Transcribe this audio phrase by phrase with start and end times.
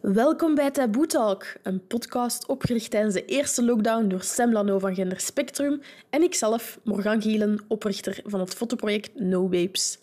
[0.00, 4.94] Welkom bij Taboe Talk, een podcast opgericht tijdens de eerste lockdown door Sam Lano van
[4.94, 5.80] Gender Spectrum
[6.10, 9.98] en ikzelf, Morgan Gielen, oprichter van het fotoproject No Babes.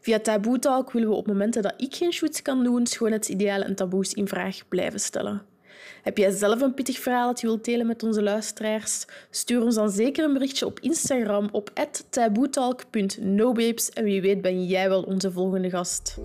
[0.00, 3.74] Via Taboe Talk willen we op momenten dat ik geen shoots kan doen, schoonheidsidealen en
[3.74, 5.42] taboes in vraag blijven stellen.
[6.02, 9.04] Heb jij zelf een pittig verhaal dat je wilt delen met onze luisteraars?
[9.30, 11.70] Stuur ons dan zeker een berichtje op Instagram op
[12.10, 16.16] taboetalk.nobabes en wie weet ben jij wel onze volgende gast.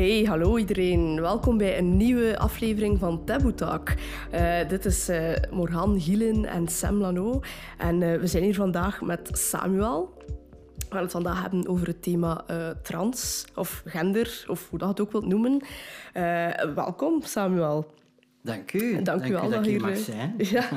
[0.00, 1.20] Hey, hallo iedereen.
[1.20, 3.88] Welkom bij een nieuwe aflevering van Taboo Talk.
[4.30, 7.40] Eh, dit is uh, Morgan Gielen en Sam Lano.
[7.78, 10.14] En uh, we zijn hier vandaag met Samuel.
[10.76, 12.44] We gaan het vandaag hebben over het thema
[12.82, 15.64] trans of gender, of hoe dat het ook wilt noemen.
[16.74, 17.94] welkom, Samuel.
[18.42, 19.02] Dank u.
[19.02, 20.34] Dank, u wel dat, ik hier zijn.
[20.50, 20.68] Ja.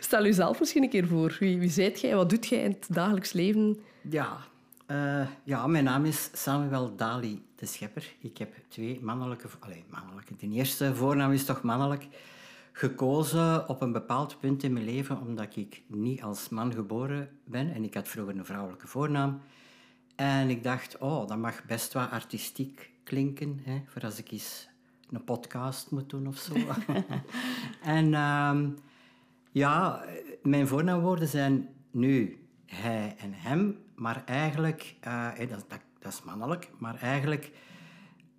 [0.00, 1.36] Stel uzelf misschien een keer voor.
[1.38, 2.14] Wie, wie zijt jij?
[2.14, 3.78] Wat doet jij in het dagelijks leven?
[4.10, 4.36] Ja,
[5.44, 8.12] ja, mijn naam is Samuel Dali de Schepper.
[8.20, 9.48] Ik heb twee mannelijke...
[9.60, 10.36] Allee, mannelijke.
[10.36, 12.08] De eerste voornaam is toch mannelijk.
[12.72, 17.74] Gekozen op een bepaald punt in mijn leven, omdat ik niet als man geboren ben.
[17.74, 19.40] En ik had vroeger een vrouwelijke voornaam.
[20.16, 24.68] En ik dacht, oh, dat mag best wel artistiek klinken, hè, voor als ik eens
[25.10, 26.54] een podcast moet doen of zo.
[27.98, 28.58] en uh,
[29.52, 30.04] ja,
[30.42, 36.70] mijn voornaamwoorden zijn nu hij en hem, maar eigenlijk, uh, dat, dat, dat, is mannelijk,
[36.78, 37.50] maar eigenlijk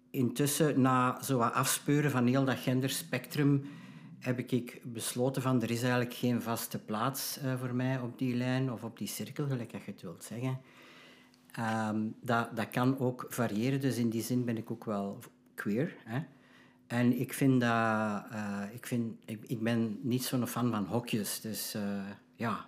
[0.10, 3.64] intussen na zo wat afspeuren van heel dat genderspectrum
[4.20, 8.36] heb ik besloten van er is eigenlijk geen vaste plaats uh, voor mij op die
[8.36, 10.60] lijn of op die cirkel, gelijk dat je het wilt zeggen.
[11.90, 15.20] Um, dat, dat kan ook variëren, dus in die zin ben ik ook wel
[15.56, 15.96] queer.
[16.04, 16.20] Hè?
[16.88, 18.24] En ik vind dat...
[18.34, 21.82] Uh, ik, vind, ik, ik, ben niet zo'n fan van hokjes, dus uh,
[22.36, 22.66] ja.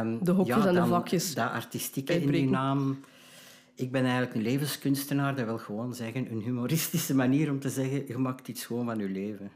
[0.00, 1.34] Um, de hokjes ja, en de vakjes.
[1.34, 3.00] Dat artistieke in die naam.
[3.80, 5.36] Ik ben eigenlijk een levenskunstenaar.
[5.36, 8.98] Dat wil gewoon zeggen, een humoristische manier om te zeggen, je maakt iets gewoon van
[8.98, 9.50] je leven.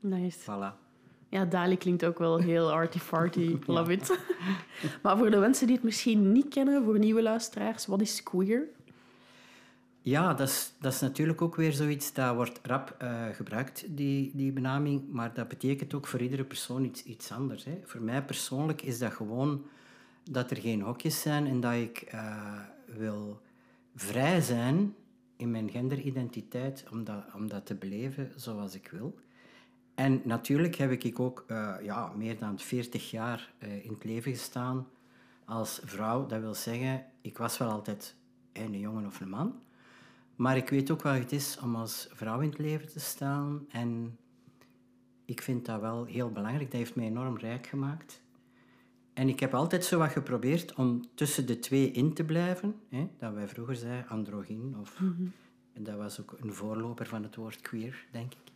[0.00, 0.38] Nice.
[0.40, 0.82] Voilà.
[1.28, 3.56] Ja, Dali klinkt ook wel heel arty-farty.
[3.66, 4.18] Love it.
[5.02, 8.68] maar voor de mensen die het misschien niet kennen, voor nieuwe luisteraars, wat is queer?
[10.02, 14.30] Ja, dat is, dat is natuurlijk ook weer zoiets dat wordt rap uh, gebruikt, die,
[14.34, 15.02] die benaming.
[15.10, 17.64] Maar dat betekent ook voor iedere persoon iets, iets anders.
[17.64, 17.80] Hè.
[17.84, 19.66] Voor mij persoonlijk is dat gewoon
[20.30, 22.58] dat er geen hokjes zijn en dat ik uh,
[22.96, 23.40] wil
[23.94, 24.94] vrij zijn
[25.36, 29.18] in mijn genderidentiteit om dat, om dat te beleven zoals ik wil.
[29.94, 34.86] En natuurlijk heb ik ook uh, ja, meer dan 40 jaar in het leven gestaan
[35.44, 36.26] als vrouw.
[36.26, 38.16] Dat wil zeggen, ik was wel altijd
[38.52, 39.62] een jongen of een man.
[40.36, 43.66] Maar ik weet ook wat het is om als vrouw in het leven te staan.
[43.68, 44.18] En
[45.24, 46.70] ik vind dat wel heel belangrijk.
[46.70, 48.22] Dat heeft mij enorm rijk gemaakt.
[49.14, 52.74] En ik heb altijd zo wat geprobeerd om tussen de twee in te blijven.
[52.88, 54.76] Hè, dat wij vroeger zeiden androgyn.
[54.80, 55.26] Of, Mhm.
[55.72, 58.52] En dat was ook een voorloper van het woord queer, denk ik.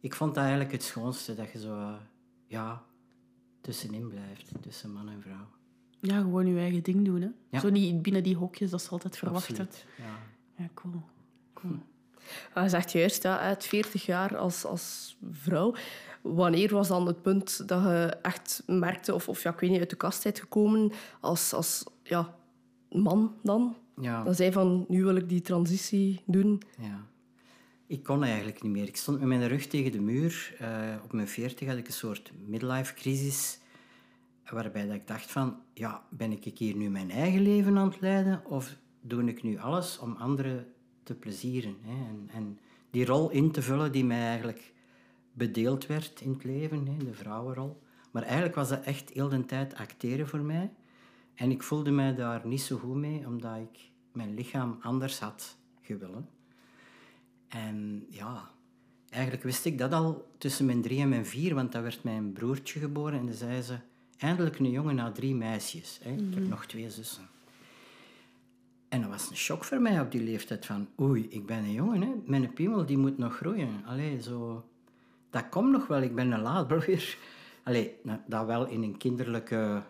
[0.00, 1.94] Ik vond dat eigenlijk het schoonste, dat je zo uh,
[2.46, 2.82] ja,
[3.60, 5.46] tussenin blijft, tussen man en vrouw.
[6.00, 7.20] Ja, gewoon je eigen ding doen.
[7.20, 7.28] Hè?
[7.48, 7.60] Ja.
[7.60, 9.58] Zo niet binnen die hokjes dat ze altijd verwachten.
[9.58, 10.18] Absoluut, ja.
[10.62, 11.02] Ja, cool.
[11.52, 11.78] cool.
[12.64, 15.74] Je zegt juist, ja, uit 40 jaar als, als vrouw.
[16.22, 19.78] Wanneer was dan het punt dat je echt merkte, of, of ja, ik weet niet,
[19.78, 22.34] uit de kast bent gekomen als, als ja,
[22.90, 23.76] man dan?
[24.00, 24.22] Ja.
[24.22, 26.62] Dat zei van, nu wil ik die transitie doen.
[26.78, 27.06] Ja.
[27.86, 28.88] Ik kon eigenlijk niet meer.
[28.88, 30.54] Ik stond met mijn rug tegen de muur.
[30.60, 30.68] Uh,
[31.04, 33.58] op mijn 40 had ik een soort midlife crisis.
[34.50, 38.00] Waarbij dat ik dacht van, ja, ben ik hier nu mijn eigen leven aan het
[38.00, 38.42] leiden?
[38.44, 40.66] Of doe ik nu alles om anderen
[41.02, 41.76] te plezieren?
[41.80, 42.08] Hè?
[42.08, 42.58] En, en,
[42.90, 44.72] die rol in te vullen die mij eigenlijk
[45.32, 46.96] bedeeld werd in het leven, hè?
[47.04, 47.82] de vrouwenrol.
[48.10, 50.70] Maar eigenlijk was dat echt heel de tijd acteren voor mij.
[51.34, 55.56] En ik voelde mij daar niet zo goed mee, omdat ik mijn lichaam anders had
[55.80, 56.28] gewillen.
[57.48, 58.50] En ja,
[59.10, 62.32] eigenlijk wist ik dat al tussen mijn drie en mijn vier, want dat werd mijn
[62.32, 63.76] broertje geboren en dan zei ze,
[64.18, 66.00] eindelijk een jongen na drie meisjes.
[66.02, 66.10] Hè?
[66.10, 67.28] Ik heb nog twee zussen.
[68.88, 71.72] En dat was een shock voor mij op die leeftijd van, oei, ik ben een
[71.72, 72.12] jongen, hè?
[72.26, 73.84] mijn piemel die moet nog groeien.
[73.84, 74.64] Allee, zo...
[75.32, 77.16] Dat komt nog wel, ik ben een laadbloeier.
[77.64, 77.96] Allee,
[78.26, 79.82] dat wel in een kinderlijke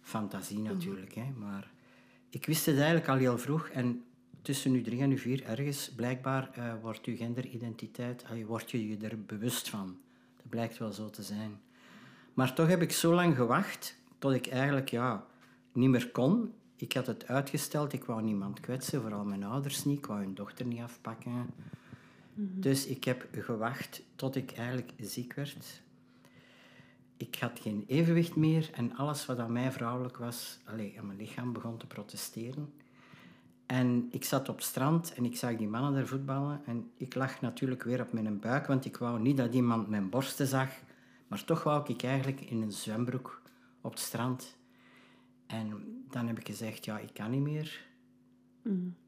[0.00, 1.26] fantasie natuurlijk, hè?
[1.36, 1.70] maar
[2.30, 4.04] ik wist het eigenlijk al heel vroeg en
[4.42, 8.96] tussen nu drie en nu vier ergens, blijkbaar uh, wordt je genderidentiteit, word je je
[8.96, 9.96] er bewust van.
[10.36, 11.60] Dat blijkt wel zo te zijn.
[12.34, 15.26] Maar toch heb ik zo lang gewacht tot ik eigenlijk ja,
[15.72, 16.52] niet meer kon.
[16.76, 19.98] Ik had het uitgesteld, ik wou niemand kwetsen, vooral mijn ouders niet.
[19.98, 21.50] Ik wou hun dochter niet afpakken.
[22.38, 22.60] Mm -hmm.
[22.60, 25.82] Dus ik heb gewacht tot ik eigenlijk ziek werd.
[27.16, 31.18] ik had geen evenwicht meer en alles wat aan mij vrouwelijk was, allee, aan mijn
[31.18, 32.72] lichaam begon te protesteren.
[33.66, 36.60] En ik zat op het strand en ik zag die mannen daar voetballen.
[36.64, 40.08] En ik lag natuurlijk weer op mijn buik, want ik wou niet dat iemand mijn
[40.10, 40.70] borsten zag.
[41.26, 43.42] Maar toch wou ik eigenlijk in een zwembroek
[43.80, 44.56] op het strand.
[45.46, 47.86] En dan heb ik gezegd, ja, ik kan niet meer.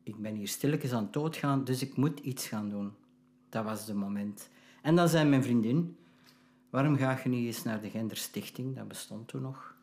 [0.03, 2.93] Ik ben hier stilletjes aan het doodgaan, dus ik moet iets gaan doen.
[3.51, 4.49] Dat was de moment.
[4.83, 5.97] En dan zei mijn vriendin,
[6.71, 8.77] waarom ga je niet eens naar de Genderstichting?
[8.77, 9.75] Dat bestond toen nog.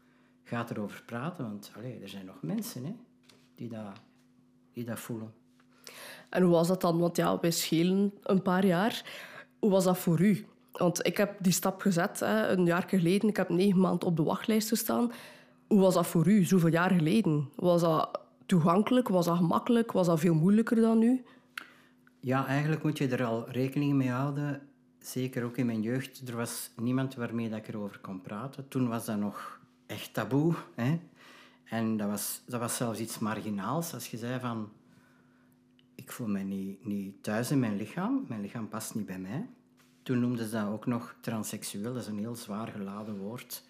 [0.44, 2.96] Ga erover praten, want allee, er zijn nog mensen hè,
[3.56, 3.92] die, dat,
[4.74, 5.34] die dat voelen.
[6.30, 7.00] En hoe was dat dan?
[7.00, 9.06] Want ja, wij schelen een paar jaar.
[9.60, 10.46] Hoe was dat voor u?
[10.72, 13.30] Want ik heb die stap gezet hè, een jaar geleden.
[13.30, 15.12] Ik heb negen maanden op de wachtlijst gestaan.
[15.68, 17.50] Hoe was dat voor u, zoveel jaar geleden?
[17.56, 19.08] Was dat toegankelijk?
[19.08, 19.92] Was dat gemakkelijk?
[19.92, 21.24] Was dat veel moeilijker dan nu?
[22.27, 24.68] Ja, eigenlijk moet je er al rekening mee houden.
[25.00, 26.27] Zeker ook in mijn jeugd.
[26.27, 28.68] Er was niemand waarmee dat ik erover kon praten.
[28.68, 30.53] Toen was dat nog echt taboe.
[30.75, 31.00] Hè?
[31.63, 33.94] En dat was, dat was zelfs iets marginaals.
[33.94, 34.69] Als je zei van...
[35.95, 38.25] Ik voel me niet, niet thuis in mijn lichaam.
[38.27, 39.47] Mijn lichaam past niet bij mij.
[40.03, 41.94] Toen noemden ze dat ook nog transseksueel.
[41.94, 43.63] Dat is een heel zwaar geladen woord.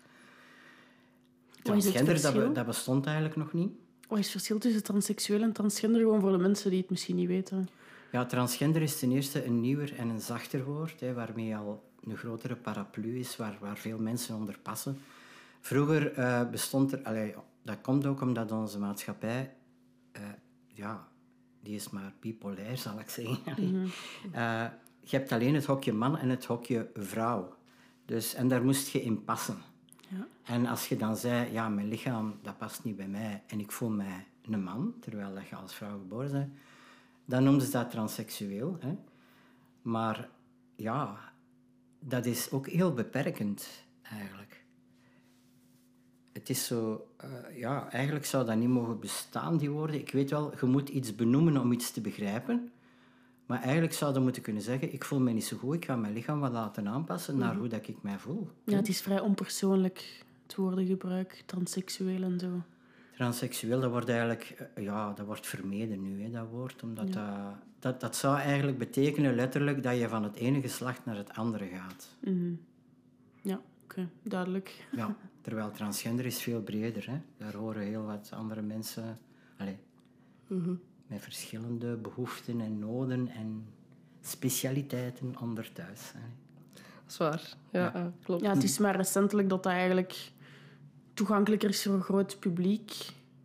[1.61, 3.71] Transgender, dat, be- dat bestond eigenlijk nog niet.
[4.07, 6.01] Wat is het verschil tussen transseksueel en transgender?
[6.01, 7.69] Gewoon voor de mensen die het misschien niet weten.
[8.11, 12.17] Ja, transgender is ten eerste een nieuwer en een zachter woord, hè, waarmee al een
[12.17, 14.97] grotere paraplu is, waar, waar veel mensen onder passen.
[15.59, 17.03] Vroeger eh, bestond er...
[17.03, 19.53] Allee, dat komt ook omdat onze maatschappij...
[20.11, 20.21] eh,
[20.67, 21.07] ja,
[21.61, 23.37] die is maar bipolair, zal ik zeggen.
[23.55, 23.91] Allee.
[24.31, 24.65] Eh,
[24.99, 27.55] je hebt alleen het hokje man en het hokje vrouw.
[28.05, 29.57] Dus, en daar moest je in passen.
[30.09, 30.27] Ja.
[30.43, 33.71] En als je dan zei, ja, mijn lichaam, dat past niet bij mij en ik
[33.71, 36.53] voel mij een man, terwijl dat je als vrouw geboren bent,
[37.27, 38.77] dan noemden ze dat transseksueel.
[38.79, 38.95] Hè?
[39.81, 40.29] Maar
[40.75, 41.17] ja,
[41.99, 43.67] dat is ook heel beperkend,
[44.01, 44.65] eigenlijk.
[46.33, 49.99] Het is zo, eh, ja, eigenlijk zou dat niet mogen bestaan, die woorden.
[49.99, 52.71] Ik weet wel, je moet iets benoemen om iets te begrijpen.
[53.45, 55.95] Maar eigenlijk zou je moeten kunnen zeggen, ik voel me niet zo goed, ik ga
[55.95, 58.49] mijn lichaam wat laten aanpassen naar hoe dat ik mij voel.
[58.63, 62.61] Ja, het is vrij onpersoonlijk, het woordengebruik, transseksueel en zo.
[63.17, 66.83] Transseksueel, dat wordt eigenlijk eh, ja, dat wordt vermeden nu, hè, dat woord.
[66.83, 67.25] Omdat dat,
[67.79, 71.65] dat, dat zou eigenlijk betekenen letterlijk dat je van het ene geslacht naar het andere
[71.65, 72.15] gaat.
[73.41, 74.87] Ja, oké, duidelijk.
[74.91, 77.09] Ja, terwijl transgender is veel breder.
[77.09, 77.17] Hè.
[77.37, 79.17] Daar horen heel wat andere mensen
[79.57, 79.77] allee,
[81.07, 83.65] met verschillende behoeften en noden en
[84.21, 86.11] specialiteiten onder thuis.
[86.13, 86.19] Hè.
[86.73, 87.53] Dat is waar.
[87.71, 88.41] Ja, ja, klopt.
[88.41, 90.31] Ja, het is maar recentelijk dat dat eigenlijk
[91.17, 92.93] toegankelijker is voor een groot publiek.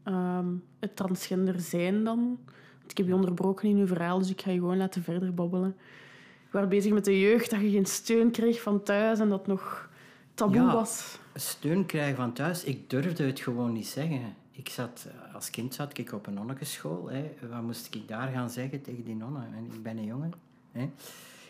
[0.03, 0.47] Ehm,
[0.81, 2.39] het transgender zijn dan.
[2.79, 5.35] Want ik heb je onderbroken in uw verhaal, dus ik ga je gewoon laten verder
[5.35, 5.77] babbelen.
[6.51, 9.47] Je was bezig met de jeugd, dat je geen steun kreeg van thuis en dat
[9.47, 9.89] nog
[10.35, 10.73] taboe Ja.
[10.73, 11.19] was.
[11.35, 14.35] Steun krijgen van thuis, ik durfde het gewoon niet zeggen.
[14.51, 17.11] Ik zat, als kind zat ik op een nonnekenschool.
[17.11, 17.35] Hè.
[17.51, 19.55] Wat moest ik daar gaan zeggen tegen die nonnen?
[19.57, 20.33] En ik ben een jongen.
[20.73, 20.81] Hè.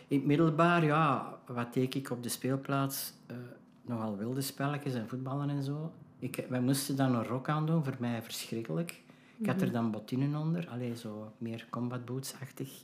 [0.09, 3.13] In het middelbaar, ja, wat deed ik op de speelplaats?
[3.27, 3.37] Eh,
[3.83, 5.93] nogal wilde spelletjes en voetballen en zo.
[6.23, 9.03] Ik, wij moesten dan een rok aan doen, voor mij verschrikkelijk.
[9.39, 12.83] Ik had er dan bottinen onder, alleen zo meer combat boots-achtig.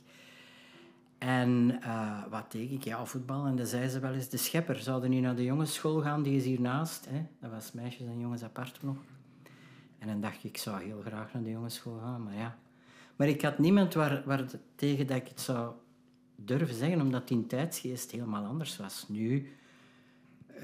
[1.17, 2.83] En eh, wat deed ik?
[2.83, 3.45] Ja, voetbal.
[3.45, 6.23] En dan zei ze wel eens, de schepper, zouden niet naar de jongensschool gaan?
[6.23, 7.07] Die is hiernaast.
[7.09, 7.25] Hè?
[7.39, 8.97] Dat was meisjes en jongens apart nog.
[9.99, 12.57] En dan dacht ik, ik zou heel graag naar de jongensschool gaan, maar ja.
[13.15, 15.73] Maar ik had niemand waar, waar tegen dat ik het zou
[16.35, 19.05] durven zeggen, omdat die tijdsgeest helemaal anders was.
[19.07, 19.51] Nu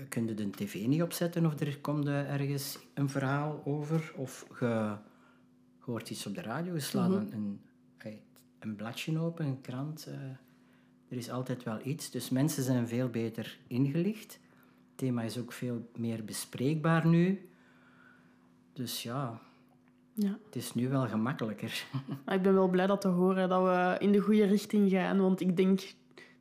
[0.10, 4.14] kun je de tv niet opzetten of er komt eh, ergens een verhaal over.
[4.16, 4.96] Of je,
[5.80, 7.60] hoort iets op de radio, je slaat een, een,
[8.60, 10.06] een bladje open, een krant.
[10.06, 10.14] eh,
[11.10, 12.12] er is altijd wel iets.
[12.12, 14.40] Dus mensen zijn veel beter ingelicht.
[14.90, 17.50] Het thema is ook veel meer bespreekbaar nu.
[18.74, 19.40] Dus ja,
[20.14, 20.38] Ja.
[20.46, 21.86] het is nu wel gemakkelijker.
[22.26, 25.20] Maar ik ben wel blij dat te horen dat we in de goede richting gaan.
[25.22, 25.94] Want ik denk,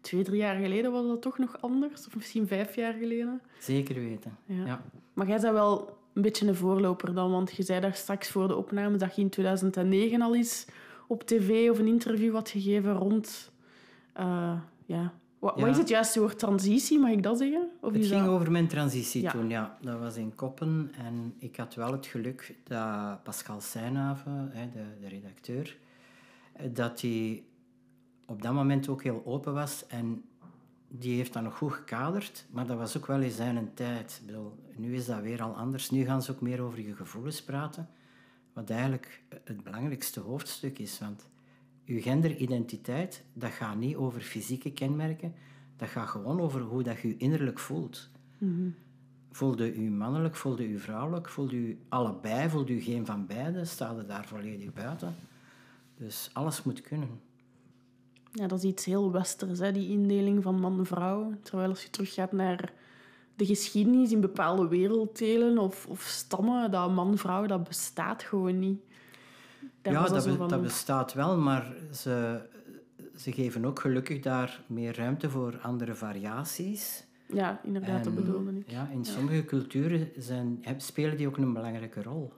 [0.05, 2.07] twee, drie jaar geleden was dat toch nog anders.
[2.07, 3.41] Of misschien vijf jaar geleden.
[3.59, 4.37] Zeker weten.
[4.47, 4.67] Ja.
[4.67, 4.83] Ja.
[5.13, 7.31] Maar jij bent wel een beetje een voorloper dan.
[7.31, 10.67] Want je zei daar straks voor de opname dat je in 2009 al eens
[11.07, 13.53] op tv of een interview had gegeven rond...
[14.13, 15.13] eh, ja.
[15.39, 16.39] Wat, wat is het juiste woord?
[16.39, 17.69] Transitie, mag ik dat zeggen?
[17.81, 18.29] Of Het ging dat...
[18.31, 19.31] over mijn transitie Ja.
[19.31, 19.79] toen, ja.
[19.81, 24.85] Dat was in Koppen en ik had wel het geluk dat Pascal Seynhaven, hè, de,
[25.01, 25.77] de redacteur,
[26.53, 27.43] eh, dat hij
[28.27, 30.25] op dat moment ook heel open was en
[30.89, 34.19] die heeft dat nog goed gekaderd, maar dat was ook wel in zijn tijd.
[34.21, 35.91] Ik bedoel, nu is dat weer al anders.
[35.91, 37.89] Nu gaan ze ook meer over je gevoelens praten,
[38.53, 40.99] wat eigenlijk het belangrijkste hoofdstuk is.
[40.99, 41.27] Want
[41.85, 45.35] je genderidentiteit, dat gaat niet over fysieke kenmerken,
[45.77, 48.11] dat gaat gewoon over hoe dat je je innerlijk voelt.
[49.31, 53.99] Voelde u mannelijk, voelde u vrouwelijk, voelde u allebei, voelde u geen van beide, staat
[53.99, 55.15] er daar volledig buiten.
[55.97, 57.21] Dus alles moet kunnen.
[58.37, 61.33] Ja, dat is iets heel westers, hè, die indeling van man-vrouw.
[61.43, 62.73] Terwijl als je teruggaat naar
[63.37, 68.81] de geschiedenis in bepaalde werelddelen of, of stammen, dat man-vrouw, dat bestaat gewoon niet.
[69.83, 72.41] Daar ja, dat, zo be- van- dat bestaat wel, maar ze,
[73.17, 77.05] ze geven ook gelukkig daar meer ruimte voor andere variaties.
[77.29, 78.71] Ja, inderdaad, dat bedoelde ik.
[78.71, 82.33] Ja, in sommige culturen zijn, heb- spelen die ook een belangrijke rol.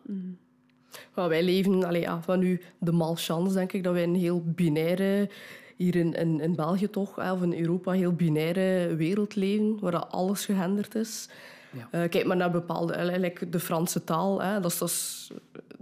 [1.15, 4.43] Maar wij leven, allee, ja, van nu de malchance, denk ik, dat wij een heel
[4.45, 5.31] binaire,
[5.77, 10.07] hier in, in, in België toch, of in Europa, heel binaire wereld leven, waar dat
[10.11, 11.29] alles gehenderd is.
[11.73, 11.89] Ja.
[11.91, 14.43] Eh, kijk maar naar bepaalde, eh, like de Franse taal.
[14.43, 15.31] Hè, dat is, dat is-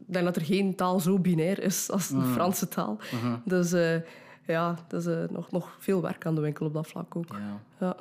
[0.06, 2.98] ik denk dat er geen taal zo binair is als de Franse taal.
[3.44, 3.96] Dus eh,
[4.46, 7.26] ja, er is eh, nog, nog veel werk aan de winkel op dat vlak ook.
[7.30, 7.60] Ja.
[7.86, 7.96] Ja.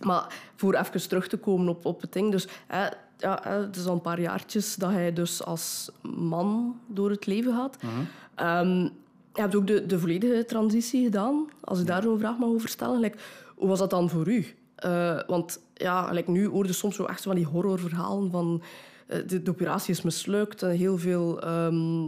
[0.00, 2.30] Maar voor even terug te komen op, op het ding.
[2.30, 7.10] Dus hè, ja, het is al een paar jaartjes dat hij dus als man door
[7.10, 7.76] het leven gaat.
[8.34, 8.88] Ehm,
[9.40, 11.48] je hebt ook de, de volledige transitie gedaan.
[11.60, 13.00] Als ik daar zo'n vraag mag over stellen.
[13.00, 13.18] Like,
[13.56, 14.46] hoe was dat dan voor u?
[14.74, 18.62] Eh, want ja, like, nu hoor je soms zo echt van die horrorverhalen van...
[19.06, 22.06] eh, de, de operatie is mislukt en heel veel ehm,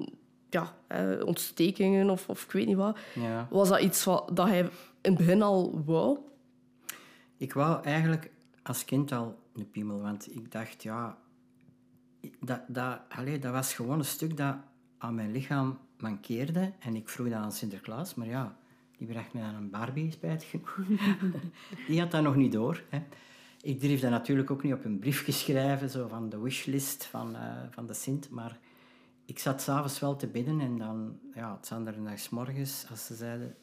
[0.50, 2.98] ja, eh, ontstekingen of, of ik weet niet wat.
[3.14, 3.46] Ja.
[3.50, 4.68] Was dat iets wat, dat hij in
[5.00, 6.18] het begin al wou?
[7.36, 8.30] Ik wou eigenlijk
[8.62, 11.18] als kind al een piemel, want ik dacht, ja,
[12.40, 14.56] dat, dat, allee, dat was gewoon een stuk dat
[15.02, 16.72] aan mijn lichaam mankeerde.
[16.78, 18.56] En ik vroeg dat aan Sinterklaas, maar ja,
[18.98, 20.78] die bracht me aan een Barbie, spijtig genoeg.
[21.88, 22.82] die had dat nog niet door.
[22.88, 23.02] Hè.
[23.62, 27.36] Ik durf dat natuurlijk ook niet op een briefje schrijven, zo van de wishlist van,
[27.36, 28.58] eh, van de Sint, maar
[29.24, 33.06] ik zat s'avonds wel te bidden en dan, ja, het andere dag 's morgens, als
[33.06, 33.54] ze zeiden,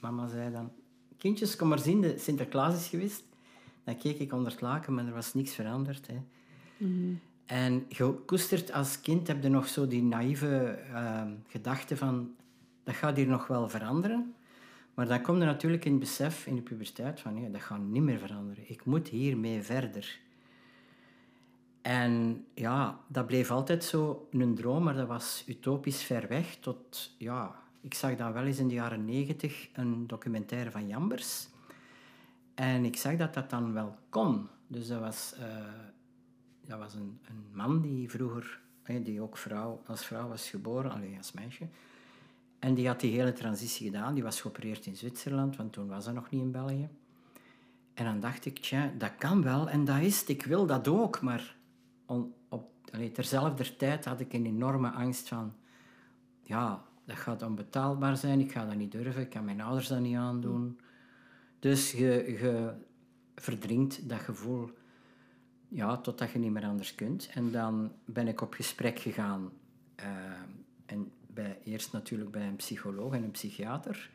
[0.00, 0.72] mama zei dan,
[1.18, 3.24] kindjes, kom maar zien, de Sinterklaas is geweest.
[3.84, 6.06] Dan keek ik onder het laken, maar er was niks veranderd.
[6.06, 6.18] Hè.
[7.50, 12.34] En je koestert als kind, heb je nog zo die naïeve ehm, gedachte van,
[12.84, 14.34] dat gaat hier nog wel veranderen.
[14.94, 17.80] Maar dan kom je natuurlijk in het besef, in de puberteit, van, nee, dat gaat
[17.80, 18.64] niet meer veranderen.
[18.66, 20.20] Ik moet hiermee verder.
[21.82, 26.56] En ja, dat bleef altijd zo een droom, maar dat was utopisch ver weg.
[26.56, 31.48] Tot, ja, ik zag dan wel eens in de jaren negentig een documentaire van Jambers.
[32.54, 34.48] En ik zag dat dat dan wel kon.
[34.66, 35.46] Dus dat was, eh,
[36.70, 38.60] dat was een, een man die vroeger,
[39.02, 41.68] die ook vrouw, als vrouw was geboren, alleen als meisje.
[42.58, 44.14] En die had die hele transitie gedaan.
[44.14, 46.88] Die was geopereerd in Zwitserland, want toen was ze nog niet in België.
[47.94, 50.28] En dan dacht ik, tja, dat kan wel en dat is het.
[50.28, 51.20] Ik wil dat ook.
[51.20, 51.56] Maar
[52.06, 55.52] op, allee, terzelfde tijd had ik een enorme angst van...
[56.42, 58.40] Ja, dat gaat onbetaalbaar zijn.
[58.40, 59.22] Ik ga dat niet durven.
[59.22, 60.80] Ik kan mijn ouders dat niet aandoen.
[61.58, 62.72] Dus je, je
[63.34, 64.70] verdringt dat gevoel
[65.70, 67.30] ja, totdat je niet meer anders kunt.
[67.34, 69.50] En dan ben ik op gesprek gegaan.
[69.94, 70.06] eh,
[70.86, 74.10] en bij, eerst natuurlijk bij een psycholoog en een psychiater.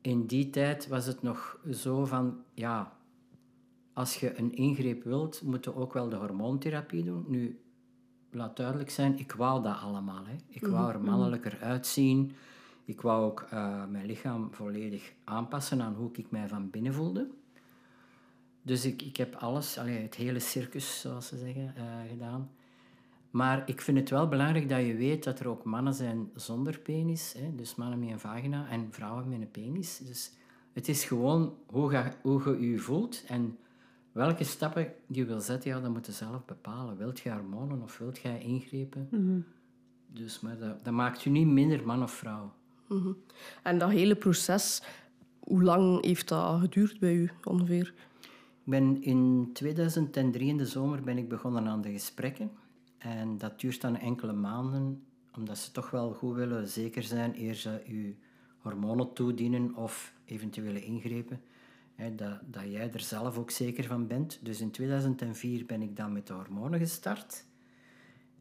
[0.00, 2.96] In die tijd was het nog zo van, ja,
[3.92, 7.24] als je een ingreep wilt, moet je ook wel de hormoontherapie doen.
[7.28, 7.60] Nu,
[8.30, 10.26] laat duidelijk zijn, ik wou dat allemaal.
[10.26, 10.36] Hè.
[10.48, 12.32] Ik wou er mannelijker uitzien.
[12.84, 17.30] Ik wou ook eh, mijn lichaam volledig aanpassen aan hoe ik mij van binnen voelde.
[18.62, 22.50] Dus ik, ik heb alles, allee, het hele circus, zoals ze zeggen, eh, gedaan.
[23.30, 26.78] Maar ik vind het wel belangrijk dat je weet dat er ook mannen zijn zonder
[26.78, 27.34] penis.
[27.38, 27.54] Hè?
[27.54, 29.98] Dus mannen met een vagina en vrouwen met een penis.
[29.98, 30.32] Dus
[30.72, 33.58] het is gewoon hoe, ga, hoe je je voelt en
[34.12, 36.96] welke stappen je wil zetten, ja, dat moet je zelf bepalen.
[36.96, 39.08] Wilt je hormonen of wilt je ingrepen?
[40.06, 42.52] Dus, maar dat, dat maakt je niet minder man of vrouw.
[43.62, 44.82] En dat hele proces,
[45.38, 47.94] hoe lang heeft dat geduurd bij u ongeveer?
[48.64, 52.50] Ben in 2003 in de zomer ben ik begonnen aan de gesprekken.
[52.98, 55.02] En dat duurt dan enkele maanden,
[55.36, 58.14] omdat ze toch wel goed willen zeker zijn eer ze je
[58.58, 61.40] hormonen toedienen of eventuele ingrepen.
[62.16, 64.38] Dat, dat jij er zelf ook zeker van bent.
[64.42, 67.44] Dus in 2004 ben ik dan met de hormonen gestart.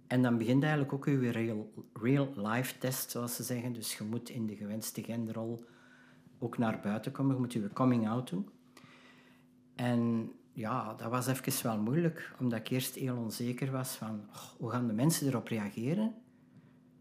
[0.07, 3.73] En dan begint eigenlijk ook uw real, real life test, zoals ze zeggen.
[3.73, 5.63] Dus je moet in de gewenste genderrol
[6.39, 7.33] ook naar buiten komen.
[7.33, 8.49] Je moet je coming out doen.
[9.81, 14.41] En ja, dat was even wel moeilijk, omdat ik eerst heel onzeker was van oh,
[14.57, 16.13] hoe gaan de mensen erop reageren?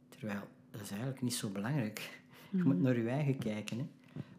[0.09, 2.21] Terwijl, dat is eigenlijk niet zo belangrijk.
[2.51, 3.79] Je moet naar je eigen kijken.
[3.79, 3.87] Hè.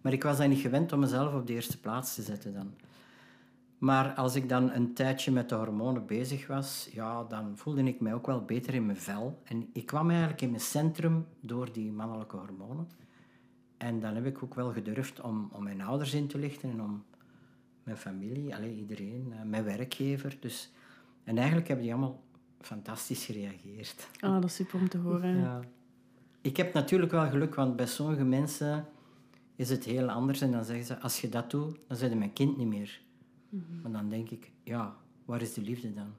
[0.01, 2.73] Maar ik was dan niet gewend om mezelf op de eerste plaats te zetten dan.
[3.77, 7.99] Maar als ik dan een tijdje met de hormonen bezig was, ja, dan voelde ik
[7.99, 9.41] mij ook wel beter in mijn vel.
[9.43, 12.87] En ik kwam eigenlijk in mijn centrum door die mannelijke hormonen.
[13.77, 16.81] En dan heb ik ook wel gedurfd om, om mijn ouders in te lichten en
[16.81, 17.03] om
[17.83, 20.37] mijn familie, allee, iedereen, eh, mijn werkgever.
[20.39, 20.71] Dus,
[21.23, 22.23] en eigenlijk hebben die allemaal
[22.59, 24.07] fantastisch gereageerd.
[24.19, 25.37] Ah, dat is super om te horen.
[25.37, 25.59] Ja.
[26.41, 28.85] Ik heb natuurlijk wel geluk, want bij sommige mensen
[29.55, 30.41] is het heel anders.
[30.41, 33.01] En dan zeggen ze, als je dat doet, dan zijn mijn kind niet meer.
[33.81, 34.95] Maar dan denk ik, ja,
[35.25, 36.13] waar is de liefde dan?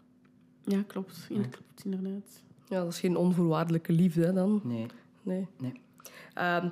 [0.64, 1.26] Ja, klopt.
[1.28, 2.42] Ja, klopt, inderdaad.
[2.69, 4.61] Ja, dat is geen onvoorwaardelijke liefde dan.
[4.64, 4.87] Nee,
[5.23, 5.47] Nee.
[5.59, 5.73] nee.
[6.35, 6.69] Ehm,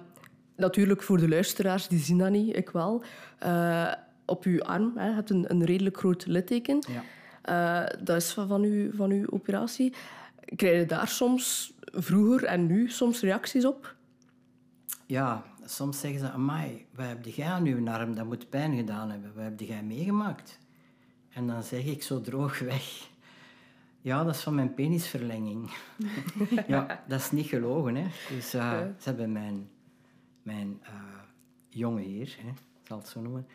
[0.57, 3.03] natuurlijk, voor de luisteraars, die zien dat niet, ik wel.
[3.39, 3.93] Eh,
[4.31, 6.79] op uw arm hè, je hebt een, een redelijk groot litteken.
[6.89, 7.03] Ja.
[7.43, 9.95] Eh, dat is van, van, uw, van uw operatie.
[10.57, 13.95] Krijg je daar soms, vroeger en nu, soms reacties op?
[15.07, 18.15] Ja, soms zeggen ze, amai, wat heb jij aan uw arm?
[18.15, 19.33] Dat moet pijn gedaan hebben.
[19.35, 20.59] Wat heb jij meegemaakt?
[21.33, 23.09] En dan zeg ik zo droog weg.
[24.01, 25.71] Ja, dat is van mijn penisverlenging.
[26.67, 27.95] ja, dat is niet gelogen.
[27.95, 28.07] Hè.
[28.29, 29.71] Dus eh, ze hebben mijn,
[30.43, 30.81] mijn
[31.69, 33.47] jonge heer, hè, zal het zo noemen,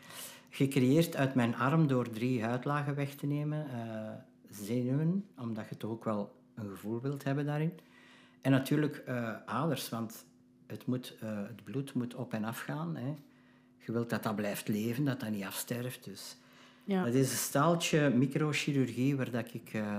[0.55, 3.69] gecreëerd uit mijn arm door drie huidlagen weg te nemen.
[3.69, 4.12] eh,
[4.50, 7.71] zenuwen, omdat je toch ook wel een gevoel wilt hebben daarin.
[8.41, 10.25] En natuurlijk eh, aders, want
[10.67, 12.95] het, moet, eh, het bloed moet op en af gaan.
[12.95, 13.15] Hè.
[13.85, 16.03] Je wilt dat dat blijft leven, dat dat niet afsterft.
[16.03, 16.38] Dus
[16.83, 17.03] Ja.
[17.05, 19.97] dat is een staaltje microchirurgie waar dat ik eh,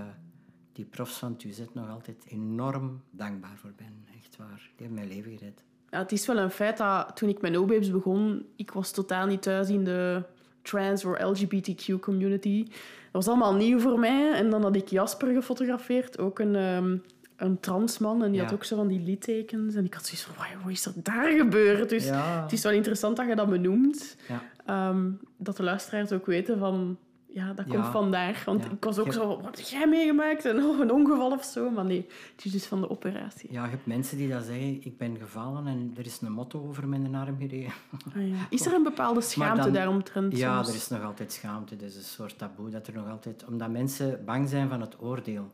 [0.73, 4.05] die profs van TUZ nog altijd enorm dankbaar voor ben.
[4.17, 4.71] Echt waar.
[4.77, 5.63] Die hebben mijn leven gered.
[5.91, 9.27] Ja, het is wel een feit dat toen ik met No-Babes begon, ik was totaal
[9.27, 10.23] niet thuis in de
[10.67, 12.65] trans- of LGBTQ community.
[12.65, 14.33] Dat was allemaal nieuw voor mij.
[14.33, 16.97] En dan had ik Jasper gefotografeerd, ook een, ehm,
[17.37, 18.23] een transman.
[18.23, 18.45] En die Ja.
[18.47, 19.75] had ook zo van die littekens.
[19.75, 21.89] En ik had zoiets van, "Wauw, wat is er daar gebeurd?
[21.89, 22.43] Dus Ja.
[22.43, 24.17] het is wel interessant dat je dat benoemt.
[24.29, 24.43] Ja.
[24.67, 26.99] Ehm, dat de luisteraars ook weten van...
[27.37, 28.43] Ja, dat komt vandaar.
[28.45, 29.27] Want ik was ook Je- zo...
[29.41, 30.45] Wat heb jij meegemaakt?
[30.45, 31.71] En oh, een ongeval of zo.
[31.71, 33.53] Maar nee, het is dus van de operatie.
[33.53, 36.67] ja, je hebt mensen die dat zeggen, ik ben gevallen en er is een motto
[36.69, 37.73] over mijn arm gereden.
[38.17, 38.47] Ah, ja.
[38.51, 40.69] Is er een bepaalde schaamte dan- daaromtrent Ja, soms?
[40.69, 41.77] er is nog altijd schaamte.
[41.77, 43.45] Dat is een soort taboe dat er nog altijd...
[43.45, 45.51] Omdat mensen bang zijn van het oordeel.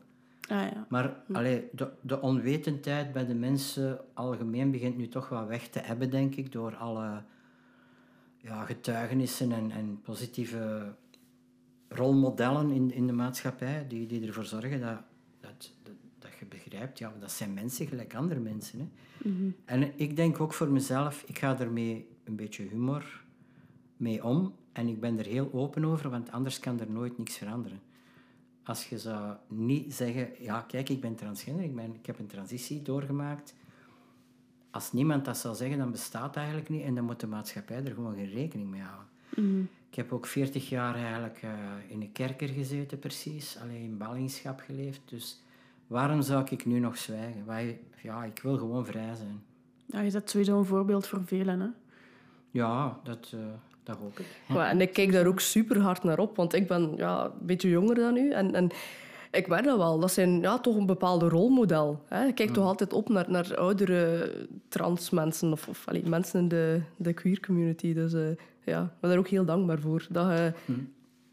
[0.49, 0.85] Ah, ja.
[0.89, 5.79] Maar allee, de, de onwetendheid bij de mensen algemeen begint nu toch wel weg te
[5.79, 7.21] hebben, denk ik, door alle
[8.37, 10.93] ja, getuigenissen en, en positieve
[11.95, 15.01] rolmodellen in, in de maatschappij, die, die ervoor zorgen dat,
[15.39, 18.79] dat, dat, dat je begrijpt, ja, dat zijn mensen gelijk andere mensen.
[18.79, 18.87] Hè.
[19.65, 23.23] En ik denk ook voor mezelf, ik ga ermee een beetje humor
[23.97, 27.37] mee om en ik ben er heel open over, want anders kan er nooit niks
[27.37, 27.81] veranderen.
[28.63, 32.27] Als je zou niet zeggen, ja kijk, ik ben transgender, ik, ben, ik heb een
[32.27, 33.53] transitie doorgemaakt.
[34.71, 37.83] Als niemand dat zou zeggen, dan bestaat het eigenlijk niet en dan moet de maatschappij
[37.83, 39.07] er gewoon geen rekening mee houden.
[39.93, 41.49] Ik heb ook 40 jaar eigenlijk eh,
[41.87, 43.57] in een kerker gezeten, precies.
[43.61, 45.01] Alleen in ballingschap geleefd.
[45.05, 45.41] Dus
[45.87, 47.45] waarom zou ik nu nog zwijgen?
[47.45, 49.43] Wij, ja, ik wil gewoon vrij zijn.
[49.85, 51.59] Ja, je bent sowieso een voorbeeld voor velen.
[51.59, 51.67] Hè?
[52.51, 53.39] Ja, dat, eh,
[53.83, 54.25] dat hoop ik.
[54.47, 57.45] Ja, en ik kijk daar ook super hard naar op, want ik ben ja, een
[57.45, 58.31] beetje jonger dan u.
[58.31, 58.69] En, en
[59.33, 59.99] ik merk dat wel.
[59.99, 62.01] Dat zijn ja, toch een bepaalde rolmodel.
[62.07, 62.25] Hè.
[62.25, 64.31] Ik kijk toch altijd op naar, naar oudere
[64.67, 67.93] trans mensen of, of allee, mensen in de, de queer community.
[67.93, 68.21] Dus eh,
[68.63, 70.07] ja, ik ben daar ook heel dankbaar voor.
[70.09, 70.53] Dat je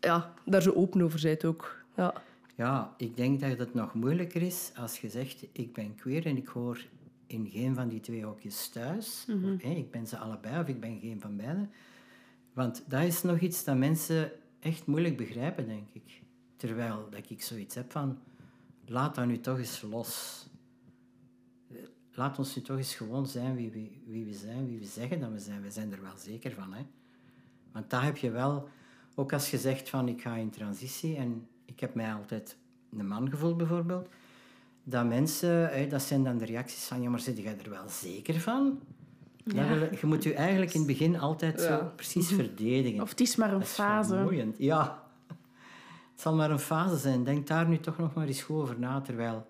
[0.01, 1.85] ja, daar zo open over bent ook.
[1.97, 2.15] Ja.
[2.57, 6.37] Ja, ik denk dat het nog moeilijker is als je zegt, ik ben queer en
[6.37, 6.85] ik hoor
[7.27, 9.27] in geen van die twee hokjes thuis.
[9.29, 11.67] Of, hé, ik ben ze allebei of ik ben geen van beide.
[12.53, 16.20] Want dat is nog iets dat mensen echt moeilijk begrijpen, denk ik.
[16.61, 18.19] Terwijl dat ik zoiets heb van,
[18.87, 20.47] laat dat nu toch eens los.
[22.15, 25.21] Laat ons nu toch eens gewoon zijn wie, wie, wie we zijn, wie we zeggen
[25.21, 25.63] dat we zijn.
[25.63, 26.83] We zijn er wel zeker van, hè.
[27.73, 28.69] Want daar heb je wel,
[29.15, 32.57] ook als je zegt van ik ga in transitie en ik heb mij altijd
[32.99, 34.09] een man gevoeld bijvoorbeeld,
[34.83, 37.89] dat mensen, hè, dat zijn dan de reacties van ja, maar zit jij er wel
[37.89, 38.81] zeker van?
[39.45, 43.01] Wil- je moet je eigenlijk in het begin altijd zo precies verdedigen.
[43.03, 44.09] Of het is maar een Dat is fase.
[44.15, 44.59] vermoeiend.
[44.59, 45.03] Ja,
[46.21, 47.25] het zal maar een fase zijn.
[47.25, 49.47] Denk daar nu toch nog maar eens goed over na, terwijl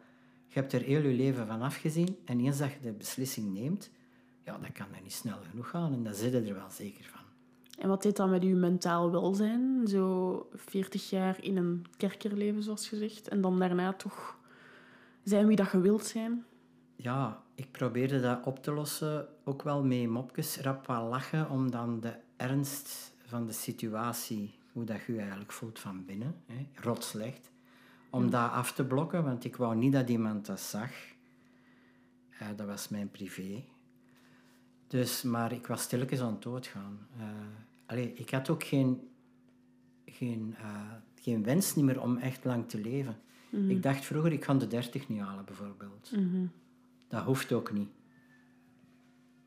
[0.46, 3.90] je hebt er heel je leven van afgezien en eens dat je de beslissing neemt,
[4.44, 7.04] ja, dat kan dan niet snel genoeg gaan en daar zit je er wel zeker
[7.04, 7.20] van.
[7.78, 9.86] En wat deed dat met uw mentaal welzijn?
[9.86, 13.28] Zo 40 jaar in een kerkerleven, zoals gezegd.
[13.28, 14.38] En dan daarna toch
[15.24, 16.44] zijn wie dat je wilt zijn.
[16.96, 21.70] Ja, ik probeerde dat op te lossen, ook wel met mopjes, rap wat lachen, om
[21.70, 26.66] dan de ernst van de situatie, hoe dat je je eigenlijk voelt van binnen, hè,
[26.74, 27.50] rot slecht,
[28.10, 30.90] om dat af te blokken, want ik wou niet dat iemand dat zag.
[32.38, 33.64] Eh, dat was mijn privé.
[34.86, 36.98] Dus, maar ik was stilletjes aan het doodgaan.
[37.18, 37.26] Eh,
[37.86, 39.08] allee, ik had ook geen,
[40.04, 43.16] geen, eh, geen wens niet meer om echt lang te leven.
[43.68, 46.10] Ik dacht vroeger, ik ga de dertig niet halen, bijvoorbeeld.
[47.08, 47.88] Dat hoeft ook niet.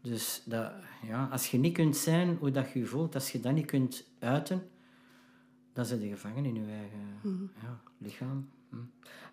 [0.02, 0.72] Dus dat,
[1.08, 3.66] ja, als je niet kunt zijn hoe dat je je voelt, als je dat niet
[3.66, 4.70] kunt uiten,
[5.74, 8.50] dan zit je gevangen in je eigen ja, lichaam.
[8.70, 8.76] Hm.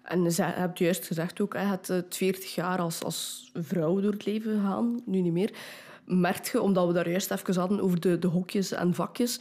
[0.02, 4.12] En ze hebt juist gezegd ook, je hebt eh, 40 jaar als, als vrouw door
[4.12, 5.52] het leven gegaan, nu niet meer.
[6.04, 9.40] Merk je, omdat we daar juist even hadden over de, de hokjes en vakjes,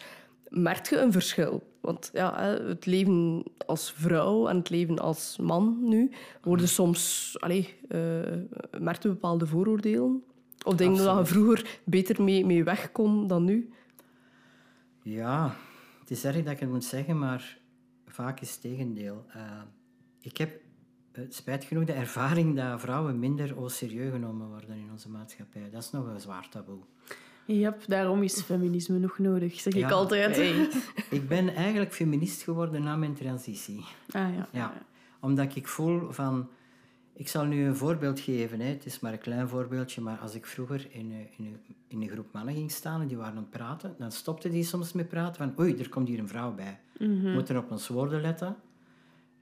[0.50, 1.68] merk je een verschil?
[1.82, 7.36] Want ja, het leven als vrouw en het leven als man nu worden soms...
[7.40, 8.00] Allee, eh
[8.80, 10.24] merk je bepaalde vooroordelen?
[10.66, 13.70] Of denk je dat je vroeger beter mee, mee weg kon dan nu?
[15.04, 15.56] Ja,
[16.10, 17.58] het is erg dat ik het moet zeggen, maar
[18.06, 19.26] vaak is het tegendeel.
[19.34, 19.42] Eh,
[20.22, 20.62] ik heb
[21.12, 25.70] eh, spijt genoeg de ervaring dat vrouwen minder au serieus genomen worden in onze maatschappij.
[25.72, 26.80] Dat is nog een zwaar taboe.
[27.46, 30.38] Ja, daarom is feminisme nog nodig, zeg ik altijd.
[31.10, 33.86] Ik ben eigenlijk feminist geworden na mijn transitie.
[34.12, 34.48] Ah ja.
[34.52, 34.74] Ja,
[35.20, 36.50] omdat ik voel van...
[37.20, 38.60] Ik zal nu een voorbeeld geven.
[38.60, 38.68] Hè.
[38.68, 42.02] Het is maar een klein voorbeeldje, maar als ik vroeger in een, in, een, in
[42.02, 44.94] een groep mannen ging staan en die waren aan het praten, dan stopte die soms
[44.94, 46.80] met praten van oei, er komt hier een vrouw bij.
[46.98, 48.56] We moeten op ons woorden letten.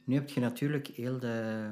[0.04, 1.70] Nu heb je natuurlijk heel de,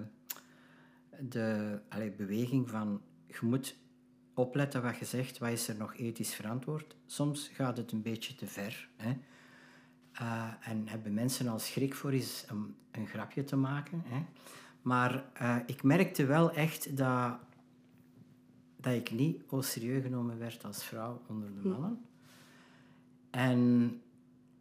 [1.20, 3.76] de allee, beweging van je moet
[4.34, 6.96] opletten wat je zegt, wat is er nog ethisch verantwoord.
[7.06, 8.90] Soms gaat het een beetje te ver.
[8.96, 9.14] Hè.
[10.12, 14.04] Eh, en hebben mensen al schrik voor eens een, een grapje te maken.
[14.06, 14.26] Hè.
[14.86, 17.38] Maar eh, ik merkte wel echt dat,
[18.76, 22.06] dat ik niet au serieus genomen werd als vrouw onder de mannen.
[23.30, 23.92] En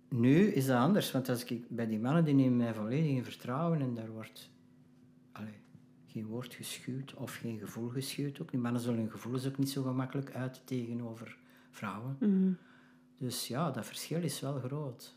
[0.09, 3.25] nu is dat anders, want als ik bij die mannen die nemen mij volledig in
[3.25, 4.51] vertrouwen en daar wordt
[5.33, 5.61] allee,
[6.07, 8.51] geen woord geschuwd of geen gevoel geschuwd ook.
[8.51, 11.39] Die mannen zullen hun gevoelens ook niet zo gemakkelijk uiten tegenover
[11.71, 12.17] vrouwen.
[13.19, 15.17] Dus ja, dat verschil is wel groot.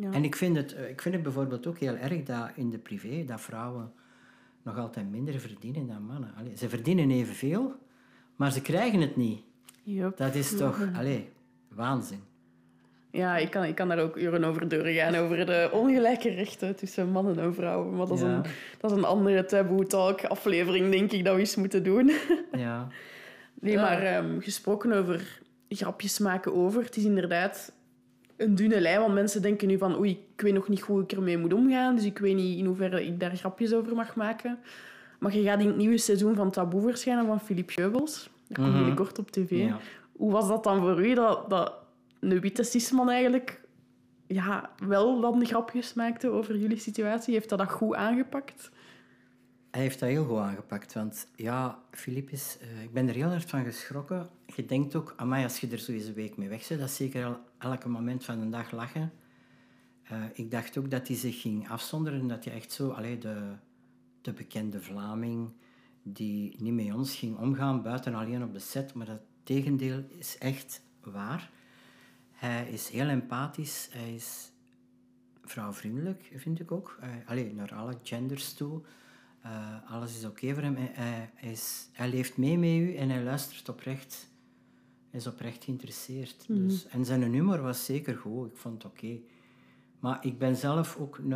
[0.00, 0.12] Ja.
[0.12, 2.78] En ik vind, het, eh, ik vind het bijvoorbeeld ook heel erg dat in de
[2.78, 3.92] privé dat vrouwen
[4.62, 6.34] nog altijd minder verdienen dan mannen.
[6.38, 7.74] Allee, ze verdienen evenveel,
[8.36, 9.40] maar ze krijgen het niet.
[10.16, 11.28] Dat is toch allee,
[11.68, 12.20] waanzin.
[13.10, 17.10] Ja, ik kan, ik kan daar ook uren over doorgaan, over de ongelijke rechten tussen
[17.10, 17.96] mannen en vrouwen.
[17.96, 18.34] Maar dat is, Ja.
[18.34, 18.42] een,
[18.80, 22.10] dat is een andere Taboo Talk aflevering, denk ik, dat we eens moeten doen.
[22.52, 22.88] Ja.
[23.60, 27.72] Nee, maar ehm, gesproken over grapjes maken over, het is inderdaad
[28.42, 31.12] een dunne lijn, want mensen denken nu van oei, ik weet nog niet hoe ik
[31.12, 34.58] ermee moet omgaan, dus ik weet niet in hoeverre ik daar grapjes over mag maken.
[35.18, 38.30] Maar je gaat in het nieuwe seizoen van Taboe verschijnen van Philippe Geubels.
[38.48, 39.50] Dat komt binnenkort op tv.
[39.50, 39.78] Ja.
[40.12, 41.74] Hoe was dat dan voor u, dat, dat
[42.20, 43.60] een witte cisman eigenlijk
[44.26, 47.34] ja, wel dan grapjes maakte over jullie situatie?
[47.34, 48.70] Heeft dat dat goed aangepakt?
[49.72, 52.56] Hij heeft dat heel goed aangepakt, want ja, Filip is...
[52.60, 54.28] eh, ik ben er heel hard van geschrokken.
[54.46, 57.24] Je denkt ook, amai, als je er zo eens een week mee weg dat zeker
[57.24, 59.12] al elke moment van de dag lachen.
[60.02, 63.18] Eh, ik dacht ook dat hij zich ging afzonderen, en dat hij echt zo, allee,
[63.18, 63.52] de,
[64.20, 65.50] de bekende Vlaming,
[66.02, 70.38] die niet met ons ging omgaan, buiten alleen op de set, maar dat tegendeel is
[70.38, 71.50] echt waar.
[72.30, 74.50] Hij is heel empathisch, hij is
[75.44, 76.98] vrouwvriendelijk, vind ik ook.
[77.02, 78.82] Uh, allee, naar alle genders toe.
[79.44, 80.76] Uh, alles is oké voor hem.
[80.76, 84.30] Hij, hij, hij is, hij leeft mee met u en hij luistert oprecht.
[85.10, 86.44] Hij is oprecht geïnteresseerd.
[86.48, 88.50] dus, en zijn humor was zeker goed.
[88.50, 89.18] Ik vond het oké.
[90.00, 91.32] Maar ik ben zelf ook een...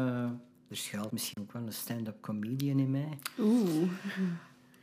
[0.69, 3.19] Er schuilt misschien ook wel een stand-up comedian in mij.
[3.39, 3.91] Oeh.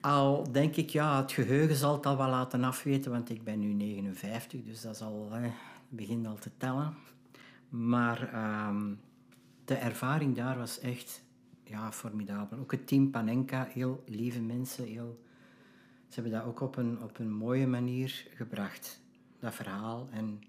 [0.02, 3.60] Al denk ik, ja, het geheugen zal het al wel laten afweten, want ik ben
[3.60, 5.52] nu 59, dus dat is al, eh,
[5.90, 6.94] begint al te tellen.
[7.70, 8.94] Maar ehm,
[9.66, 11.24] de ervaring daar was echt
[11.64, 12.58] ja, formidabel.
[12.60, 14.86] Ook het team Panenka, heel lieve mensen.
[14.86, 15.20] Heel,
[16.08, 19.02] ze hebben dat ook op een, op een mooie manier gebracht,
[19.40, 20.08] dat verhaal.
[20.12, 20.42] En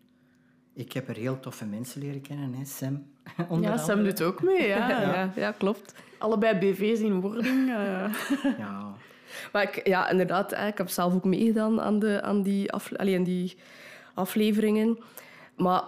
[0.72, 3.07] ik heb er heel toffe mensen leren kennen, hè, Sam.
[3.48, 4.09] onder Ja, Sam andere.
[4.14, 4.66] doet ook mee.
[4.77, 4.88] Ja.
[5.00, 5.94] Ja, ja klopt.
[6.18, 7.68] Allebei BV's in wording.
[7.70, 8.14] eh.
[8.59, 8.92] Ja,
[9.53, 13.16] Maar ik, ja, inderdaad, ik heb zelf ook meegedaan aan, de, aan, die, afle allee,
[13.16, 13.57] aan die
[14.14, 14.98] afleveringen.
[15.57, 15.83] Maar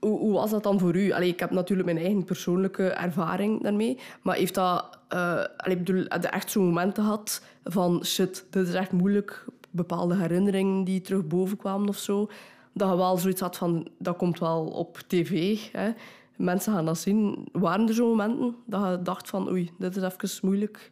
[0.00, 1.10] hoe, hoe was dat dan voor u?
[1.12, 3.98] Allee, ik heb natuurlijk mijn eigen persoonlijke ervaring daarmee.
[4.22, 4.98] Maar heeft dat...
[5.08, 8.04] eh allee, bedoel, echt zo'n momenten gehad van...
[8.04, 9.44] Shit, dit is echt moeilijk.
[9.70, 12.28] Bepaalde herinneringen die terug boven kwamen of zo.
[12.72, 13.88] Dat je wel zoiets had van...
[13.98, 15.58] Dat komt wel op tv.
[15.72, 15.90] Hè.
[16.36, 17.48] Mensen gaan dat zien.
[17.52, 19.48] Waren er zo'n momenten dat je dacht van...
[19.48, 20.90] Oei, dit is even moeilijk?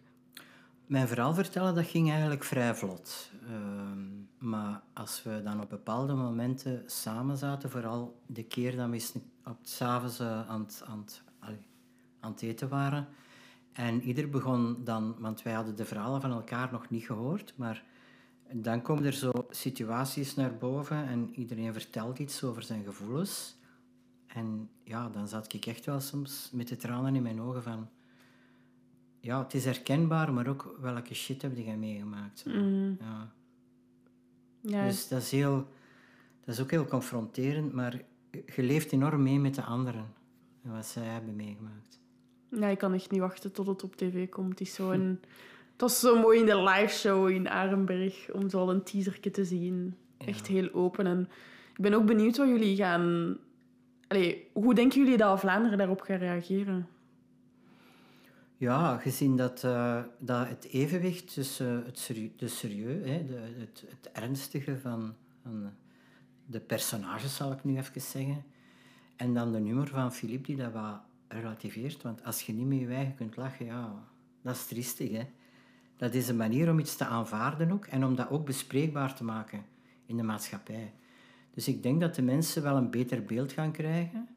[0.87, 3.31] Mijn verhaal vertellen, dat ging eigenlijk vrij vlot.
[3.49, 4.16] Ehm,
[4.49, 9.59] maar als we dan op bepaalde momenten samen zaten, vooral de keer dat we op
[9.59, 11.23] het s'avonds uh, aan, het- aan, het-
[12.21, 13.09] aan het eten waren,
[13.73, 17.85] en ieder begon dan, want wij hadden de verhalen van elkaar nog niet gehoord, maar
[18.53, 23.57] dan komen er zo situaties naar boven en iedereen vertelt iets over zijn gevoelens.
[24.27, 27.89] En ja, dan zat ik echt wel soms met de tranen in mijn ogen van
[29.21, 32.39] ja, het is herkenbaar, maar ook welke shit heb jij meegemaakt.
[32.39, 32.51] zo.
[33.01, 33.33] Ja.
[34.67, 35.69] Ja, Dus dat is, heel,
[36.45, 40.07] dat is ook heel confronterend, maar je leeft enorm mee met de anderen.
[40.65, 42.01] en wat zij hebben meegemaakt.
[42.51, 44.51] Ja, ik kan echt niet wachten tot het op tv komt.
[44.51, 45.21] Het is zo een...
[45.73, 49.31] Het was zo mooi in de live show in Arenberg om zo al een teasertje
[49.31, 49.95] te zien.
[50.19, 51.07] Echt heel open.
[51.07, 51.29] En
[51.75, 53.37] ik ben ook benieuwd wat jullie gaan...
[54.09, 56.89] Allee, hoe denken jullie dat Vlaanderen daarop gaat reageren?
[58.59, 63.85] Ja, gezien dat, eh, dat het evenwicht tussen het serie, de serieus, hè, de, het,
[63.89, 65.15] het ernstige van,
[66.47, 68.45] de personages, zal ik nu even zeggen,
[69.17, 72.03] en dan de nummer van Philippe die dat wat relativeert.
[72.03, 74.09] Want als je niet met je eigen kunt lachen, ja,
[74.43, 75.11] dat is triestig.
[75.11, 75.27] Hè?
[75.97, 79.25] Dat is een manier om iets te aanvaarden ook en om dat ook bespreekbaar te
[79.25, 79.65] maken
[80.07, 80.95] in de maatschappij.
[81.55, 84.29] Dus ik denk dat de mensen wel een beter beeld gaan krijgen.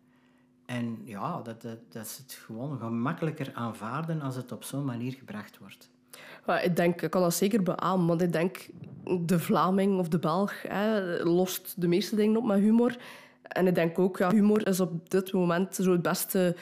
[0.70, 5.14] En ja, dat, dat, dat is het gewoon gemakkelijker aanvaarden als het op zo'n manier
[5.14, 5.90] gebracht wordt.
[6.64, 8.70] Ik denk, ik kan dat zeker beamen, want ik denk
[9.22, 12.98] de Vlaming of de Belg hè, lost de meeste dingen op met humor.
[13.42, 16.56] En ik denk ook, ja, humor is op dit moment zo het beste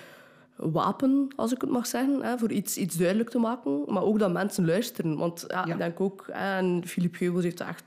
[0.56, 3.84] wapen, als ik het mag zeggen, hè, voor iets, iets duidelijk te maken.
[3.88, 5.18] Maar ook dat mensen luisteren.
[5.18, 5.72] Want ja, Ja.
[5.74, 7.84] ik denk ook, hè, en Philippe Geubels heeft dat echt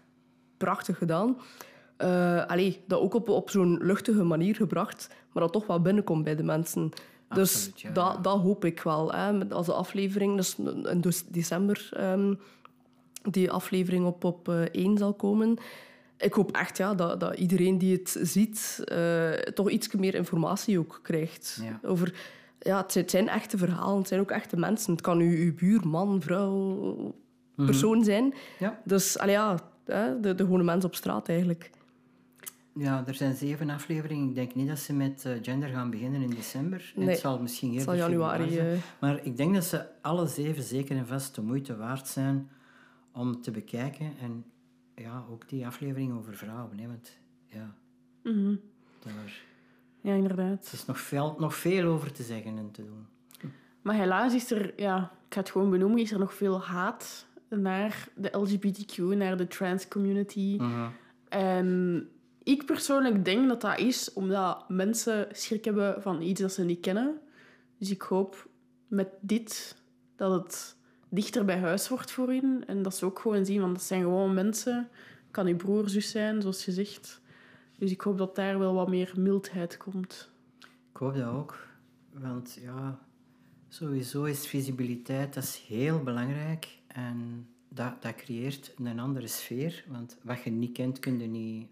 [0.56, 1.36] prachtig gedaan.
[2.46, 6.36] Allee, dat ook op, op zo'n luchtige manier gebracht, maar dat toch wel binnenkomt bij
[6.36, 6.90] de mensen.
[7.34, 9.12] Dus ja, dat, dat hoop ik wel.
[9.12, 12.34] Hè, met- als de aflevering, dus in dus- december, ehm,
[13.30, 15.56] die aflevering op, op eh, 1 zal komen.
[16.18, 20.78] Ik hoop echt ja, dat, dat iedereen die het ziet, eh, toch iets meer informatie
[20.78, 21.60] ook krijgt.
[21.62, 21.88] Ja.
[21.88, 22.14] Over,
[22.58, 24.92] ja, het, zijn, het zijn echte verhalen, het zijn ook echte mensen.
[24.92, 27.14] Het kan uw, uw buur, man, vrouw,
[27.56, 28.34] persoon zijn.
[28.58, 28.80] Ja.
[28.84, 31.70] Dus allee, ja, de, de gewone mens op straat eigenlijk.
[32.74, 34.28] Ja, er zijn zeven afleveringen.
[34.28, 36.92] Ik denk niet dat ze met eh, gender gaan beginnen in december.
[36.96, 38.66] Nee, het zal misschien eerder zal januari, zijn.
[38.74, 38.78] eh.
[39.00, 42.50] Maar ik denk dat ze alle zeven zeker en vast de moeite waard zijn
[43.12, 44.12] om te bekijken.
[44.20, 44.44] En
[44.94, 46.78] ja, ook die aflevering over vrouwen.
[46.78, 47.74] Hè, want ja,
[48.22, 48.54] Mhm.
[49.02, 49.42] daar
[50.00, 50.66] Ja, inderdaad.
[50.66, 53.06] er is nog veel, nog veel over te zeggen en te doen.
[53.82, 57.26] Maar helaas is er, ja, ik ga het gewoon benoemen, is er nog veel haat
[57.48, 60.58] naar de LGBTQ, naar de trans community.
[61.28, 62.08] En
[62.42, 66.80] ik persoonlijk denk dat dat is omdat mensen schrik hebben van iets dat ze niet
[66.80, 67.20] kennen.
[67.78, 68.48] Dus ik hoop
[68.86, 69.76] met dit
[70.16, 70.76] dat het
[71.08, 72.62] dichter bij huis wordt voor hen.
[72.66, 74.88] En dat ze ook gewoon zien, want dat zijn gewoon mensen.
[75.30, 77.20] Kan uw broer, zus zijn, zoals je zegt.
[77.78, 80.30] Dus ik hoop dat daar wel wat meer mildheid komt.
[80.90, 81.66] Ik hoop dat ook.
[82.12, 82.98] Want ja,
[83.68, 86.78] sowieso is visibiliteit dat is heel belangrijk.
[86.86, 89.84] En dat, dat creëert een andere sfeer.
[89.88, 91.68] Want wat je niet kent, kun je niet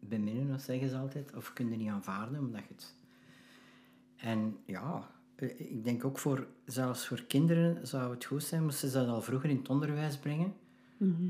[0.00, 1.36] beminnen, of zeggen ze altijd.
[1.36, 2.94] Of kun je niet aanvaarden, omdat je het...
[4.16, 8.88] En ja, eh, ik denk ook voor, zelfs voor kinderen zou het goed zijn, moesten
[8.88, 10.54] ze dat al vroeger in het onderwijs brengen.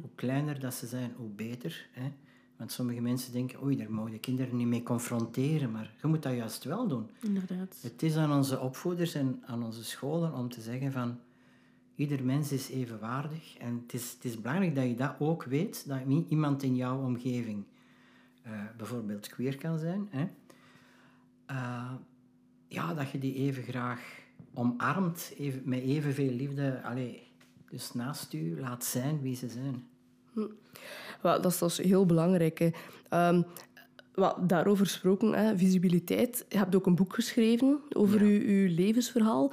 [0.01, 1.89] Hoe kleiner dat ze zijn, hoe beter.
[1.93, 2.13] Hè?
[2.57, 5.71] Want sommige mensen denken, oei, daar mogen de kinderen niet mee confronteren.
[5.71, 7.11] Maar je moet dat juist wel doen.
[7.21, 7.77] Inderdaad.
[7.81, 11.19] Het is aan onze opvoeders en aan onze scholen om te zeggen van
[11.95, 13.57] ieder mens is evenwaardig.
[13.59, 17.05] En het is, het is belangrijk dat je dat ook weet, dat iemand in jouw
[17.05, 17.65] omgeving
[18.77, 20.09] bijvoorbeeld queer kan zijn.
[20.11, 20.27] Hè?
[21.47, 21.93] Eh,
[22.69, 24.01] ja, dat je die even graag
[24.55, 26.83] omarmt, even, met evenveel liefde.
[26.83, 27.23] Allee,
[27.71, 29.87] dus naast u laat zijn wie ze zijn.
[31.23, 32.71] Wel, dat, is, is heel belangrijk.
[34.15, 36.47] Wel, daarover gesproken, hè, visibiliteit.
[36.49, 39.53] Je hebt ook een boek geschreven over uw, uw levensverhaal.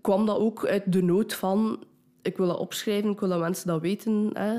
[0.00, 1.84] Kwam dat ook uit de nood van...
[2.22, 4.30] Ik wil dat opschrijven, ik wil dat mensen dat weten.
[4.32, 4.58] Hè.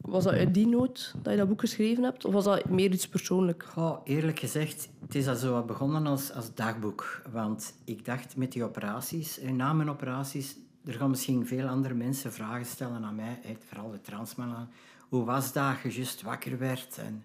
[0.00, 2.24] Was dat uit die nood dat je dat boek geschreven hebt?
[2.24, 3.64] Of was dat meer iets persoonlijk?
[3.64, 7.22] Goh, eerlijk gezegd, het is al zo wat begonnen als, als dagboek.
[7.30, 11.94] Want ik dacht met die operaties, eh, na mijn operaties, er gaan misschien veel andere
[11.94, 14.68] mensen vragen stellen aan mij, vooral de transmannen.
[15.08, 16.98] Hoe was dat je juist wakker werd?
[16.98, 17.24] En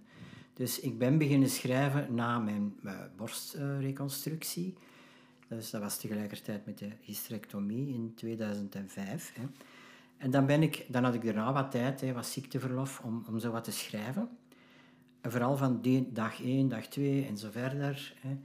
[0.54, 4.78] dus ik ben beginnen schrijven na mijn eh, borstreconstructie.
[5.58, 9.34] Dus dat was tegelijkertijd met de hysterectomie in 2005.
[9.36, 9.44] Hè.
[10.18, 13.52] En dan, ben ik, dan had ik daarna wat tijd, hè, ziekteverlof, om, om zo
[13.52, 14.30] wat te schrijven.
[15.22, 18.14] En vooral van die dag 1, dag 2 en zo verder.
[18.20, 18.38] Hè.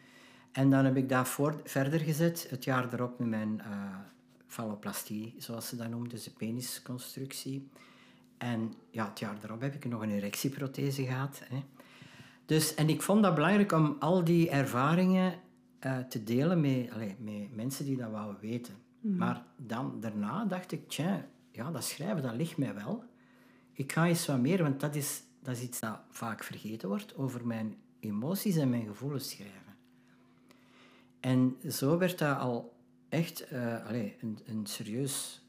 [0.53, 3.99] En dan heb ik dat voor, verder gezet, het jaar erop met mijn eh
[4.47, 7.69] falloplastie, zoals ze dat noemen, dus de penisconstructie.
[8.39, 11.43] En ja, het jaar erop heb ik nog een erectieprothese gehad.
[11.45, 11.63] Hè.
[12.47, 15.35] Dus, en ik vond dat belangrijk om al die ervaringen
[15.79, 18.75] eh, te delen met, met mensen die dat wouden weten.
[19.01, 23.05] Maar dan, daarna dacht ik, tja, ja, dat schrijven, dat ligt mij wel.
[23.73, 27.17] Ik ga eens wat meer, want dat is, dat is iets dat vaak vergeten wordt,
[27.17, 29.77] over mijn emoties en mijn gevoelens schrijven.
[31.21, 32.77] En zo werd dat al
[33.09, 33.53] echt
[33.87, 35.47] allee, een, een serieus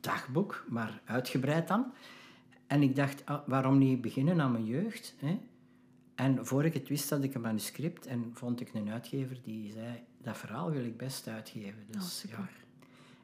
[0.00, 1.92] dagboek, maar uitgebreid dan.
[2.66, 5.14] En ik dacht, ah, waarom niet beginnen aan mijn jeugd?
[5.18, 5.40] Hè?
[6.14, 9.72] En voor ik het wist had ik een manuscript en vond ik een uitgever die
[9.72, 11.84] zei, dat verhaal wil ik best uitgeven.
[11.90, 12.48] Dus, ja.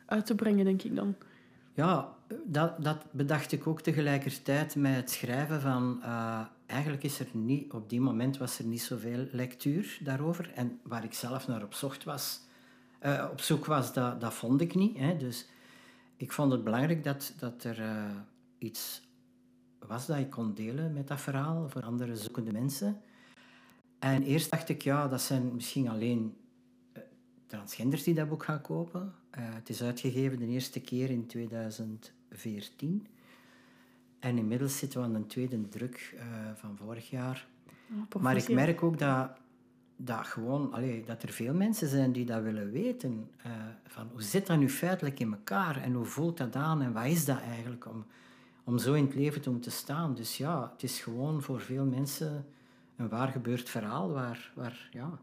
[0.06, 1.14] uit te brengen, denk ik dan.
[1.74, 5.98] Ja, dat, dat bedacht ik ook tegelijkertijd met het schrijven van...
[6.02, 7.72] Uh, eigenlijk is er niet...
[7.72, 10.52] Op die moment was er niet zoveel lectuur daarover.
[10.54, 12.40] En waar ik zelf naar op, zocht was,
[13.02, 14.98] uh, op zoek was, dat, dat vond ik niet.
[14.98, 15.16] Hè.
[15.16, 15.46] Dus
[16.16, 18.04] ik vond het belangrijk dat, dat er uh,
[18.58, 19.02] iets
[19.78, 23.00] was dat ik kon delen met dat verhaal voor andere zoekende mensen.
[23.98, 26.36] En eerst dacht ik, ja, dat zijn misschien alleen
[27.46, 29.14] transgenders die dat boek gaan kopen.
[29.30, 33.06] Het is uitgegeven de eerste keer in 2014.
[34.20, 36.22] En inmiddels zitten we aan een tweede druk uh,
[36.54, 37.46] van vorig jaar.
[38.12, 39.30] Oh, maar ik merk ook dat,
[39.96, 43.30] dat, gewoon, allee, dat er veel mensen zijn die dat willen weten.
[43.46, 43.52] Uh,
[43.86, 47.04] van hoe zit dat nu feitelijk in elkaar en hoe voelt dat aan en wat
[47.04, 48.04] is dat eigenlijk om,
[48.64, 50.14] om zo in het leven te moeten staan.
[50.14, 52.46] Dus ja, het is gewoon voor veel mensen
[52.96, 55.18] een waar gebeurd verhaal waar, waar ja,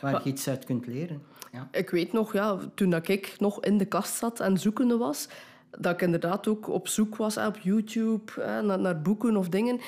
[0.00, 1.22] waar je iets uit kunt leren.
[1.52, 1.68] Ja.
[1.70, 5.28] Ik weet nog, ja, toen dat ik nog in de kast zat en zoekende was,
[5.78, 8.32] dat ik inderdaad ook op zoek was op YouTube
[8.64, 9.80] naar, naar boeken of dingen.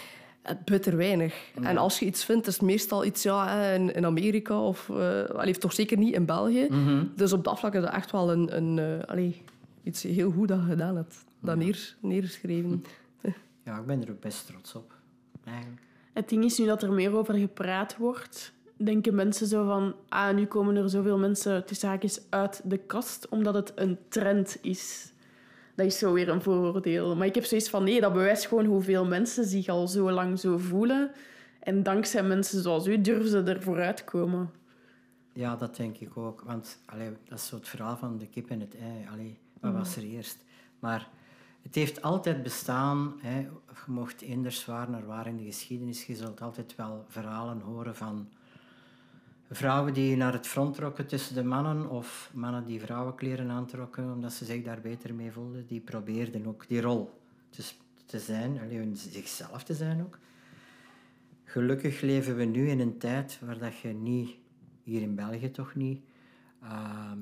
[0.42, 1.34] Het bitter weinig.
[1.62, 5.24] En als je iets vindt, is het meestal iets ja, in, in Amerika of uh,
[5.24, 6.66] allee, toch zeker niet in België.
[6.70, 7.04] Mhm.
[7.16, 9.42] Dus op dat vlak is dat echt wel een, een uh, allee,
[9.82, 11.24] iets heel goed dat je gedaan hebt.
[11.40, 12.84] Dat neer, neergeschreven.
[13.64, 14.92] Ja, ik ben er ook best trots op.
[15.44, 15.82] Eigenlijk.
[16.12, 19.94] Het ding is nu dat er meer over gepraat wordt denken mensen zo van...
[20.08, 24.58] Ah, nu komen er zoveel mensen tussen haakjes uit de kast, omdat het een trend
[24.60, 25.12] is.
[25.74, 27.16] Dat is zo weer een vooroordeel.
[27.16, 27.84] Maar ik heb zoiets van...
[27.84, 31.10] Nee, dat bewijst gewoon hoeveel mensen zich al zo lang zo voelen.
[31.60, 34.50] En dankzij mensen zoals u durven ze er vooruit komen.
[35.32, 36.40] Ja, dat denk ik ook.
[36.40, 39.06] Want allee, dat is zo het verhaal van de kip en het ei.
[39.12, 40.38] Allee, wat was er eerst?
[40.78, 41.08] Maar
[41.62, 43.14] het heeft altijd bestaan.
[43.18, 43.38] Hè.
[43.38, 43.48] Je
[43.86, 46.06] mocht eender zwaar naar waar in de geschiedenis.
[46.06, 48.28] Je zult altijd wel verhalen horen van
[49.50, 54.32] vrouwen die naar het front trokken tussen de mannen of mannen die vrouwenkleren aantrokken omdat
[54.32, 57.62] ze zich daar beter mee voelden, die probeerden ook die rol te,
[58.06, 60.18] te zijn, alleen zichzelf te zijn ook.
[61.44, 64.36] Gelukkig leven we nu in een tijd waar dat je niet,
[64.82, 66.00] hier in België toch niet,
[66.62, 67.12] uh,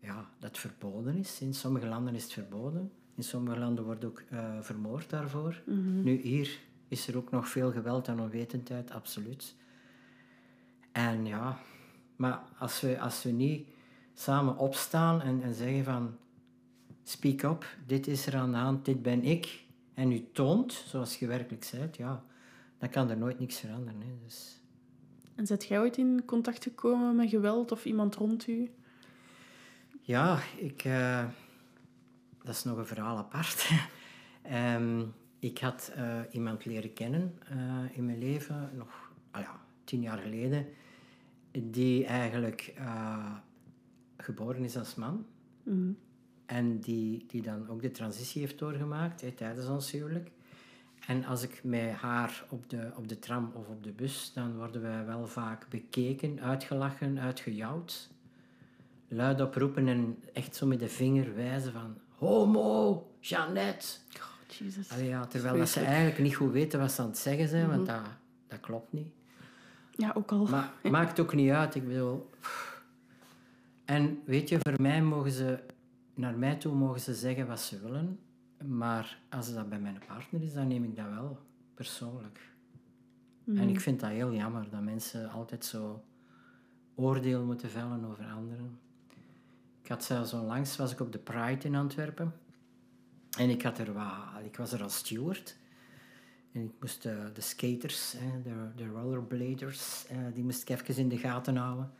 [0.00, 1.40] ja, dat verboden is.
[1.40, 2.92] In sommige landen is het verboden.
[3.14, 5.62] In sommige landen wordt ook uh, vermoord daarvoor.
[5.66, 6.02] Mm -hmm.
[6.02, 9.54] Nu, hier is er ook nog veel geweld en onwetendheid, absoluut.
[10.92, 11.58] En ja,
[12.16, 13.68] maar als we, als we niet
[14.14, 16.16] samen opstaan en, en zeggen van
[17.02, 21.18] speak up, dit is er aan de hand, dit ben ik, en u toont zoals
[21.18, 22.24] je werkelijk bent, ja,
[22.78, 24.00] dan kan er nooit niks veranderen.
[24.00, 24.18] Hè.
[24.24, 24.60] Dus...
[25.34, 28.70] En zet jij ooit in contact gekomen met geweld of iemand rond u?
[30.00, 31.24] Ja, ik, uh,
[32.42, 33.70] dat is nog een verhaal apart.
[34.52, 40.00] um, ik had uh, iemand leren kennen uh, in mijn leven, nog ah ja, tien
[40.00, 40.66] jaar geleden,
[41.50, 43.34] die eigenlijk uh,
[44.16, 45.26] geboren is als man.
[45.62, 45.96] Mm.
[46.46, 50.30] En die, die dan ook de transitie heeft doorgemaakt hè, tijdens ons huwelijk.
[51.06, 54.56] En als ik met haar op de, op de tram of op de bus, dan
[54.56, 58.10] worden wij wel vaak bekeken, uitgelachen, uitgejouwd.
[59.08, 61.96] Luid oproepen en echt zo met de vinger wijzen van...
[62.08, 63.86] Homo, Jeannette.
[64.16, 64.90] Oh, Jesus.
[64.90, 67.68] Allee, ja, terwijl dat ze eigenlijk niet goed weten wat ze aan het zeggen zijn,
[67.68, 68.00] want dat,
[68.46, 69.08] dat klopt niet.
[69.96, 70.46] Ja, ook al.
[70.46, 71.74] Maar maakt ook niet uit.
[71.74, 72.30] Ik bedoel...
[73.84, 75.58] En weet je, voor mij mogen ze...
[76.14, 78.18] Naar mij toe mogen ze zeggen wat ze willen.
[78.64, 81.38] Maar als dat bij mijn partner is, dan neem ik dat wel
[81.74, 82.40] persoonlijk.
[83.44, 83.58] Mhm.
[83.58, 86.04] En ik vind dat heel jammer, dat mensen altijd zo
[86.94, 88.78] oordeel moeten vellen over anderen.
[89.82, 92.32] Ik had zelfs onlangs, was ik op de Pride in Antwerpen.
[93.38, 95.56] En ik, had er wat, ik was er als steward.
[96.52, 100.96] En ik moest de, de skaters, hè, de, de rollerbladers, eh, die moest ik even
[100.96, 101.90] in de gaten houden.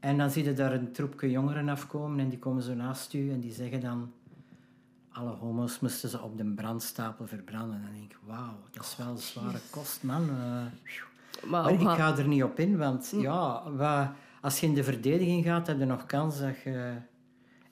[0.00, 3.30] En dan zie je daar een troepje jongeren afkomen en die komen zo naast u
[3.30, 4.12] en die zeggen dan...
[5.08, 7.76] Alle homo's moesten ze op de brandstapel verbranden.
[7.76, 10.22] En dan denk ik, wauw, dat is wel een zware kost, man.
[10.22, 14.08] Uh, maar, maar ik ga er niet op in, want ja, wat,
[14.40, 16.94] als je in de verdediging gaat, heb je nog kans dat je...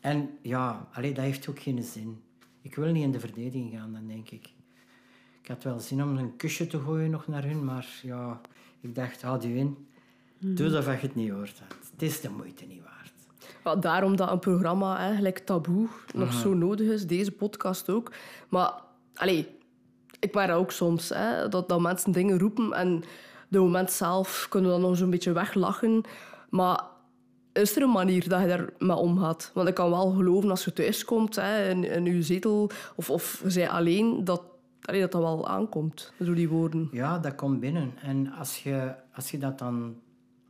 [0.00, 2.22] En ja, allee, dat heeft ook geen zin.
[2.62, 4.54] Ik wil niet in de verdediging gaan, dan denk ik.
[5.46, 8.40] Ik had wel zin om een kusje te gooien nog naar hun, maar ja,
[8.80, 9.86] ik dacht, houd u in.
[10.38, 11.62] Doe alsof je het niet hoort.
[11.92, 13.12] Het is de moeite niet waard.
[13.64, 18.12] Ja, daarom dat een programma eigenlijk taboe nog zo nodig is, deze podcast ook.
[18.48, 18.72] Maar
[19.14, 19.48] allee,
[20.20, 23.04] ik merk dat ook soms, hè, dat, dat mensen dingen roepen en
[23.48, 26.02] de moment zelf kunnen we dan nog zo'n beetje weglachen.
[26.50, 26.84] Maar
[27.52, 29.50] is er een manier dat je daar mee omgaat?
[29.54, 33.42] Want ik kan wel geloven als je thuiskomt hè, in, in je zetel of, of
[33.44, 34.42] je bent alleen, dat,
[34.86, 36.88] allee, dat dat wel aankomt door die woorden.
[36.92, 37.92] Ja, dat komt binnen.
[38.02, 39.96] En als je, als je dat dan...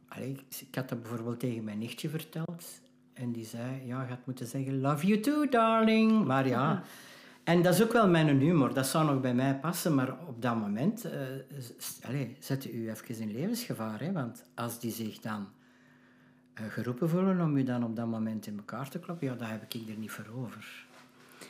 [0.08, 0.30] Allee,
[0.60, 2.80] ik- had dat bijvoorbeeld tegen mijn nichtje verteld.
[3.12, 6.24] En die zei, ja, je had moeten zeggen, love you too, darling.
[6.24, 6.82] Maar ja...
[7.44, 8.74] En dat is ook wel mijn humor.
[8.74, 9.94] Dat zou nog bij mij passen.
[9.94, 11.20] Maar op dat moment eh
[11.78, 14.00] s- allee, zet u even in levensgevaar.
[14.00, 14.12] Hè?
[14.12, 15.46] Want als die zich dan
[16.54, 19.50] eh, geroepen voelen om u dan op dat moment in elkaar te kloppen, ja, daar
[19.50, 20.85] heb ik er niet voor over.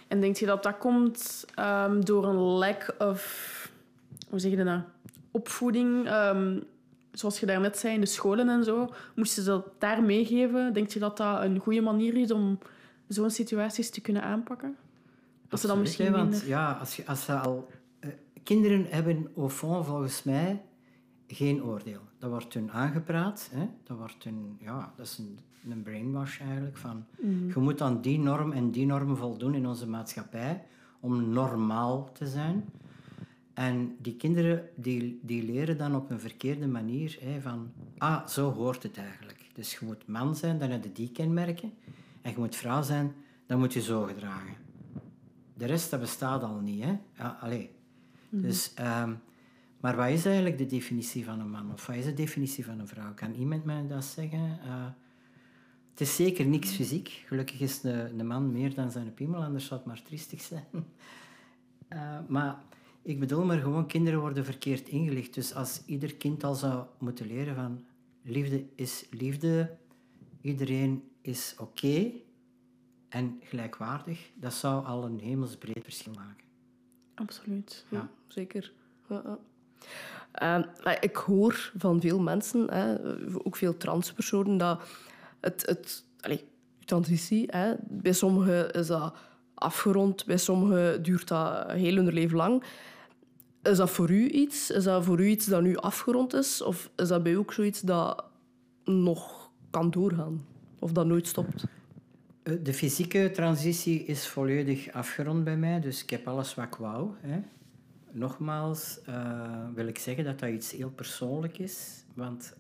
[0.09, 3.55] En denk je dat dat komt ehm, door een lack of...
[4.29, 4.81] Hoe zeg je dat nou?
[5.31, 6.07] Opvoeding.
[6.07, 6.61] ehm,
[7.13, 8.89] zoals je daarnet zei, in de scholen en zo.
[9.15, 10.73] Moesten ze dat daar meegeven?
[10.73, 12.59] Denk je dat dat een goede manier is om
[13.09, 14.77] zo'n situaties te kunnen aanpakken?
[15.49, 17.69] Dat ze dan misschien want ja, als, je, als ze al...
[18.01, 18.11] eh,
[18.43, 20.63] kinderen hebben au fond volgens mij
[21.27, 22.01] geen oordeel.
[22.19, 23.49] Dat wordt hun aangepraat.
[23.53, 23.69] Hè?
[23.85, 25.39] Dat, wordt hun, ja, dat is een,
[25.71, 26.77] een brainwash eigenlijk.
[26.77, 30.65] Van, Je moet aan die norm en die norm voldoen in onze maatschappij
[31.01, 32.65] om normaal te zijn.
[33.55, 37.73] En die kinderen die, die leren dan op een verkeerde manier hè, van...
[37.99, 39.51] Ah, zo hoort het eigenlijk.
[39.55, 41.73] Dus je moet man zijn, dan heb je die kenmerken.
[42.23, 43.15] En je moet vrouw zijn,
[43.47, 44.55] dan moet je zo gedragen.
[45.55, 46.99] De rest, dat bestaat al niet, hè.
[47.13, 47.71] Ja, allee.
[48.29, 49.15] Dus, ehm,
[49.81, 51.73] maar wat is eigenlijk de definitie van een man?
[51.73, 53.15] Of wat is de definitie van een vrouw?
[53.15, 54.59] Kan iemand mij dat zeggen?
[54.63, 54.87] Eh,
[55.97, 57.09] het is zeker niks fysiek.
[57.09, 60.67] Gelukkig is de, man meer dan zijn piemel, anders zou het maar triestig zijn.
[61.89, 62.63] Eh, maar
[63.03, 65.35] ik bedoel maar gewoon, kinderen worden verkeerd ingelicht.
[65.35, 67.85] Dus als ieder kind al zou moeten leren van...
[68.23, 69.77] Liefde is liefde,
[70.41, 72.11] iedereen is oké
[73.09, 76.47] en gelijkwaardig, dat zou al een hemelsbreed verschil maken.
[77.15, 77.85] Absoluut.
[77.89, 78.73] Ja, zeker.
[79.09, 79.39] Ja, ja.
[80.33, 82.97] Ehm, ik hoor van veel mensen, hè,
[83.45, 84.83] ook veel transpersonen, dat
[85.47, 86.05] het, het
[86.85, 89.15] transitie, hè, bij sommigen is dat
[89.55, 92.63] afgerond, bij sommigen duurt dat heel hun leven lang.
[93.63, 94.71] Is dat voor u iets?
[94.71, 96.63] Is dat voor u iets dat nu afgerond is?
[96.63, 98.25] Of is dat bij u ook zoiets dat
[98.85, 100.45] nog kan doorgaan?
[100.79, 101.65] Of dat nooit stopt?
[102.43, 106.75] Eh, De fysieke transitie is volledig afgerond bij mij, dus ik heb alles wat ik
[106.75, 107.11] wou.
[107.21, 107.41] Hè.
[108.11, 112.57] Nogmaals eh, wil ik zeggen dat dat iets heel persoonlijk is, want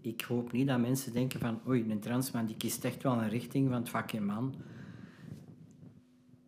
[0.00, 3.28] ik hoop niet dat mensen denken van oei, een transman die kiest echt wel een
[3.28, 4.54] richting van het vakje man.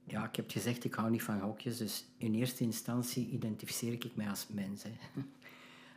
[0.05, 4.17] Ja, ik heb gezegd, ik hou niet van hokjes, dus in eerste instantie identificeer ik
[4.17, 4.83] mij als mens.
[4.83, 4.91] Hè.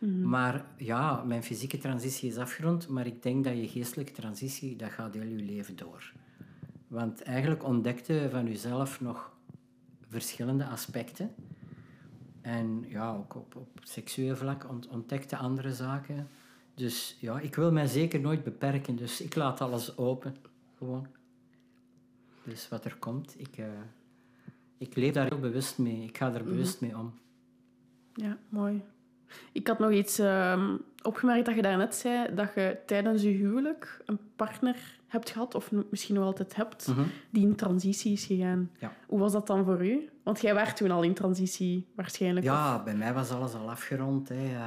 [0.08, 4.92] Maar ja, mijn fysieke transitie is afgerond, maar ik denk dat je geestelijke transitie, dat
[4.92, 6.14] gaat heel je leven door.
[6.88, 9.32] Want eigenlijk ontdekte van jezelf nog
[10.10, 11.32] verschillende aspecten.
[12.42, 16.28] En ja, ook op, op seksueel vlak ont, ontdekte andere zaken.
[16.80, 20.36] Dus ja, ik wil mij zeker nooit beperken, dus ik laat alles open.
[20.78, 21.08] Gewoon.
[22.44, 23.66] Dus wat er komt, ik, eh,
[24.78, 26.04] ik leef daar heel bewust mee.
[26.04, 27.14] Ik ga er bewust mee om.
[28.14, 28.82] Ja, mooi.
[29.52, 34.02] Ik had nog iets ehm, opgemerkt dat je daarnet zei, dat je tijdens je huwelijk
[34.06, 36.92] een partner hebt gehad, of misschien nog altijd hebt,
[37.30, 38.72] die in transitie is gegaan.
[38.80, 38.94] Ja.
[39.08, 40.10] Hoe was dat dan voor u?
[40.24, 42.46] Want jij werd toen al in transitie, waarschijnlijk.
[42.46, 44.30] of- Ja, bij mij was alles al afgerond.
[44.30, 44.58] Hè.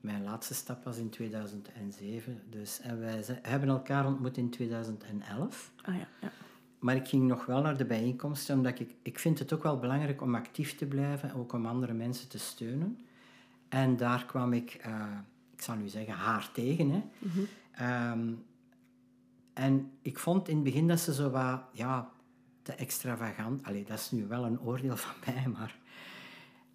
[0.00, 2.40] Mijn laatste stap was in 2007.
[2.50, 5.72] Dus, en wij ze- hebben elkaar ontmoet in 2011.
[5.82, 6.32] Ah ja, ja.
[6.78, 9.78] Maar ik ging nog wel naar de bijeenkomsten, omdat ik, ik vind het ook wel
[9.78, 12.98] belangrijk om actief te blijven, ook om andere mensen te steunen.
[13.68, 15.06] En daar kwam ik, eh,
[15.52, 16.90] ik zal nu zeggen, haar tegen.
[16.90, 17.02] Hè.
[17.72, 18.32] Ehm,
[19.52, 22.10] en ik vond in het begin dat ze zo wat, ja,
[22.62, 23.64] te extravagant...
[23.66, 25.78] Allee, dat is nu wel een oordeel van mij, maar...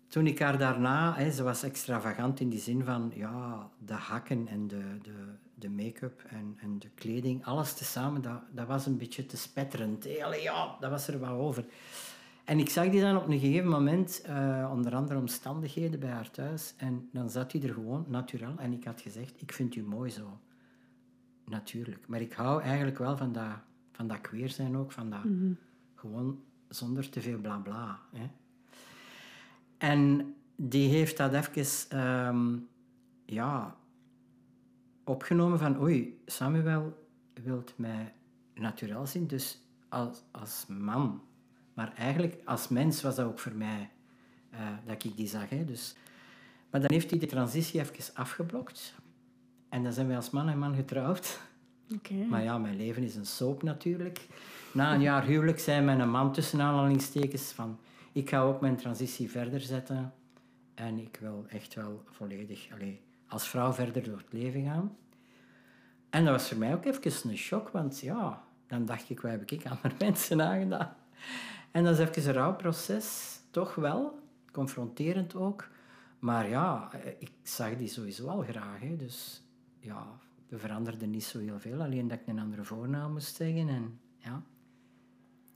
[0.07, 4.47] Toen ik haar daarna, hè, ze was extravagant in die zin van ja, de hakken
[4.47, 5.25] en de, de,
[5.55, 10.07] de make-up en, en de kleding, alles tezamen, dat, dat was een beetje te spetterend.
[10.21, 11.65] Allee, ja, dat was er wel over.
[12.43, 16.31] En ik zag die dan op een gegeven moment, eh, onder andere omstandigheden bij haar
[16.31, 18.59] thuis, en dan zat hij er gewoon, natuurlijk.
[18.59, 20.39] En ik had gezegd, ik vind u mooi zo.
[21.45, 22.07] Natuurlijk.
[22.07, 23.53] Maar ik hou eigenlijk wel van dat,
[23.91, 25.21] van dat queer zijn ook, van dat
[25.95, 26.39] gewoon
[26.69, 27.99] zonder te veel blabla.
[28.11, 28.29] Bla, hè.
[29.77, 32.57] En die heeft dat even ehm,
[33.25, 33.75] ja,
[35.03, 37.07] opgenomen van oei, Samuel
[37.43, 38.13] wilt mij
[38.53, 41.21] natuurlijk zien, dus als, als man.
[41.73, 43.89] Maar eigenlijk als mens was dat ook voor mij
[44.49, 45.49] eh, dat ik die zag.
[45.49, 45.65] Hè.
[45.65, 45.95] Dus,
[46.69, 48.93] maar dan heeft hij de transitie even afgeblokt.
[49.69, 51.39] En dan zijn we als man en man getrouwd.
[51.93, 52.13] Oké.
[52.13, 54.27] Maar ja, mijn leven is een soap natuurlijk.
[54.73, 57.79] Na een jaar huwelijk zei mijn man tussen aanhalingstekens van...
[58.15, 60.13] Ik ga ook mijn transitie verder zetten.
[60.73, 64.97] En ik wil echt wel volledig allee, als vrouw verder door het leven gaan.
[66.09, 69.31] En dat was voor mij ook even een shock, want ja, dan dacht ik, wat
[69.31, 70.95] heb ik aan mijn mensen aangedaan?
[71.71, 74.19] En dat is even een rouwproces, toch wel,
[74.51, 75.67] confronterend ook.
[76.19, 79.43] Maar ja, ik zag die sowieso al graag, hè, dus
[79.79, 81.81] ja, we veranderden niet zo heel veel.
[81.81, 84.43] Alleen dat ik een andere voornaam moest zeggen en ja.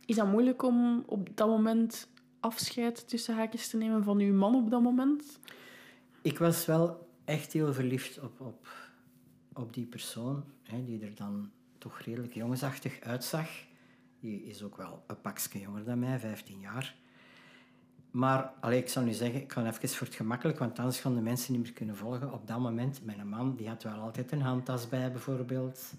[0.05, 2.07] Is dat moeilijk om op dat moment
[2.39, 5.39] afscheid tussen haakjes te nemen van uw man op dat moment?
[6.21, 8.67] Ik was wel echt heel verliefd op, op,
[9.53, 13.49] op die persoon, hè, die er dan toch redelijk jongensachtig uitzag.
[14.19, 16.95] Die is ook wel een pakje jonger dan mij, 15 jaar.
[18.11, 21.15] Maar allee, ik zal nu zeggen, ik ga even voor het gemakkelijk, want anders gaan
[21.15, 22.33] de mensen niet meer kunnen volgen.
[22.33, 25.93] Op dat moment, mijn man, die had wel altijd een handtas bij bijvoorbeeld.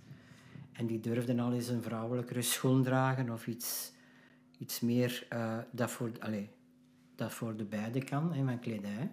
[0.72, 3.92] En die durfde al eens een vrouwelijkere schoen dragen of iets,
[4.60, 6.48] iets meer eh, dat, voor, allee,
[7.14, 9.10] dat voor de beide kan, in mijn kledij.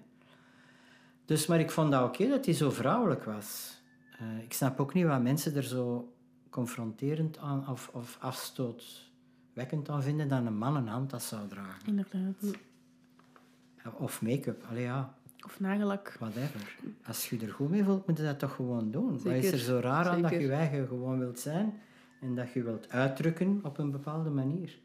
[1.25, 3.77] Dus, maar ik vond dat oké dat hij zo vrouwelijk was.
[4.19, 6.13] Eh, ik snap ook niet wat mensen er zo
[6.49, 11.87] confronterend aan of, of afstootwekkend aan vinden dat een man een handtas zou dragen.
[11.87, 12.35] Inderdaad.
[13.97, 16.15] Of make-up, allee ja, Of nagellak.
[16.19, 16.75] whatever.
[17.05, 19.11] Als je er goed mee voelt, moet je dat toch gewoon doen.
[19.11, 20.51] Wat is Zeker, er zo raar aan dat je zeker.
[20.51, 21.79] je eigen gewoon wilt zijn
[22.21, 24.79] en dat je wilt uitdrukken op een bepaalde manier?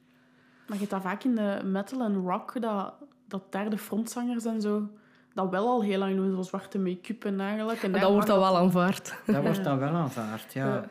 [0.73, 2.95] Maar je hebt dat vaak in de metal en rock, dat,
[3.29, 4.89] dat daar de frontzangers en zo,
[5.35, 7.77] dat wel al heel lang doen, zo zwarte make-up en nagellak.
[7.77, 9.15] En dat wordt dan wel aanvaard.
[9.27, 10.67] Dat wordt dan wel aanvaard, ja.
[10.67, 10.89] Ja.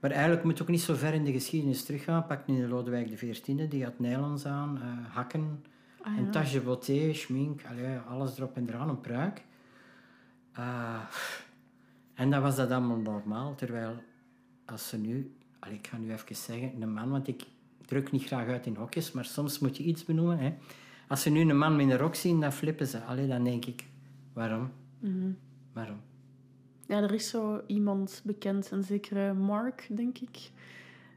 [0.00, 2.26] Maar eigenlijk moet je ook niet zo ver in de geschiedenis teruggaan.
[2.26, 5.64] Pak nu de Lodewijk XIV, die had nylons aan, eh, hakken,
[6.00, 9.44] Ah, een tasje beauté, schmink, allee, alles erop en eraan, een pruik.
[10.52, 11.00] Eh,
[12.14, 14.02] en dan was dat allemaal normaal, terwijl
[14.64, 15.36] als ze nu...
[15.58, 17.42] Allee, ik ga nu even zeggen, een man, want ik
[17.86, 20.38] druk niet graag uit in hokjes, maar soms moet je iets benoemen.
[20.38, 20.54] Hè.
[21.08, 23.00] Als ze nu een man met een rok zien, dan flippen ze.
[23.00, 23.84] Allee, dan denk ik,
[24.32, 24.70] waarom?
[24.98, 25.30] Mhm.
[25.72, 26.00] Waarom?
[26.86, 30.50] Ja, er is zo iemand bekend, een zekere Mark, denk ik.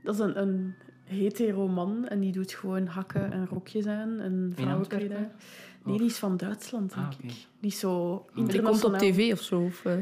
[0.03, 4.51] Dat is een, een hetero man en die doet gewoon hakken en rokjes aan en
[4.55, 5.17] vrouwenkledij.
[5.17, 5.31] Antwerpen?
[5.83, 7.29] Nee, die is van Duitsland, denk Ah, ik.
[7.59, 9.61] Die is zo Die komt op tv of zo.
[9.61, 9.93] Of, eh,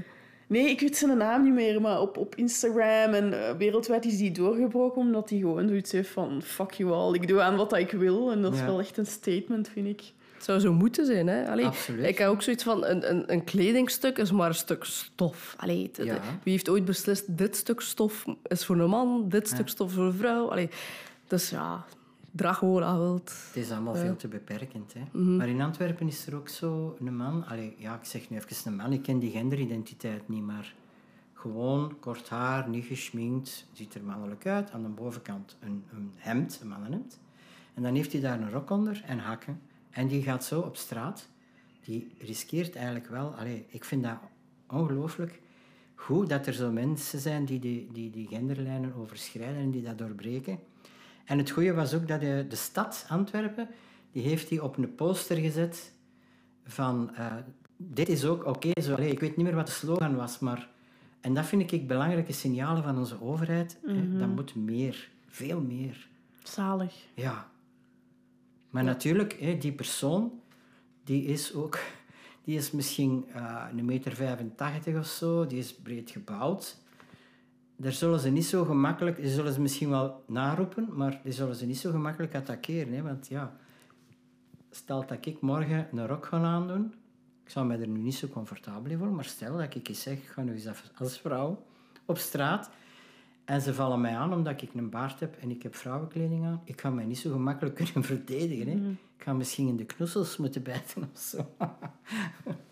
[0.48, 4.18] Nee, ik weet zijn naam niet meer, maar op, op Instagram en eh, wereldwijd is
[4.18, 7.78] die doorgebroken omdat hij gewoon zoiets heeft van fuck you all, ik doe aan wat
[7.78, 8.32] ik wil.
[8.32, 8.66] En dat is Ja.
[8.66, 10.02] wel echt een statement, vind ik.
[10.34, 11.50] Het zou zo moeten zijn, hè?
[11.50, 12.06] Allee, Absoluut.
[12.06, 15.56] Ik heb ook zoiets van, een, een, een kledingstuk is maar een stuk stof.
[15.58, 16.14] Allee, het- het- Ja.
[16.44, 20.04] Wie heeft ooit beslist, dit stuk stof is voor een man, dit stuk stof voor
[20.06, 20.52] een vrouw?
[20.52, 20.70] Allee,
[21.28, 21.86] dus ja,
[22.46, 23.34] aan wilt.
[23.48, 24.94] Het is allemaal veel te beperkend.
[24.94, 25.02] Hè.
[25.12, 25.36] Mhm.
[25.36, 27.46] Maar in Antwerpen is er ook zo een man...
[27.46, 30.76] Allee, ja, ik zeg nu even een man, ik ken die genderidentiteit niet, maar
[31.34, 34.72] gewoon kort haar, niet geschminkt, ziet er mannelijk uit.
[34.72, 37.20] Aan de bovenkant een, een hemd, een mannenhemd.
[37.74, 39.62] En dan heeft hij daar een rok onder en hakken.
[39.90, 41.30] En die gaat zo op straat.
[41.84, 43.34] Die riskeert eigenlijk wel...
[43.36, 44.18] Allee, ik vind dat
[44.68, 45.42] ongelooflijk
[45.96, 49.98] goed dat er zo mensen zijn die die, die die genderlijnen overschrijden en die dat
[49.98, 50.60] doorbreken.
[51.28, 53.70] En het goede was ook dat de, de stad Antwerpen,
[54.12, 55.94] die heeft die op een poster gezet
[56.66, 57.36] van eh,
[57.78, 58.94] dit is ook oké zo.
[58.94, 60.70] Allee, ik weet niet meer wat de slogan was, maar...
[61.22, 63.78] En dat vind ik belangrijke signalen van onze overheid.
[63.86, 64.18] hè.
[64.18, 66.08] Dat moet meer, veel meer.
[66.44, 66.96] Zalig.
[67.14, 67.50] Ja.
[68.70, 70.42] Maar natuurlijk, hè, die persoon,
[71.04, 71.80] die is ook...
[72.44, 76.78] Die is misschien eh, een meter 85 of zo, die is breed gebouwd.
[77.78, 79.16] Daar zullen ze niet zo gemakkelijk...
[79.16, 82.94] Die zullen ze misschien wel naroepen, maar die zullen ze niet zo gemakkelijk attackeren.
[82.94, 83.02] Hè?
[83.02, 83.56] Want ja,
[84.70, 86.94] stel dat ik morgen een rok ga aandoen,
[87.44, 90.02] ik zou mij er nu niet zo comfortabel in voelen, maar stel dat ik eens
[90.02, 90.68] zeg, ik ga nu eens
[90.98, 91.66] als vrouw
[92.06, 92.70] op straat
[93.46, 96.62] en ze vallen mij aan omdat ik een baard heb en ik heb vrouwenkleding aan,
[96.64, 98.68] ik ga mij niet zo gemakkelijk kunnen verdedigen.
[98.68, 98.96] Hè?
[99.18, 101.46] Ik ga misschien in de knoezels moeten bijten of zo.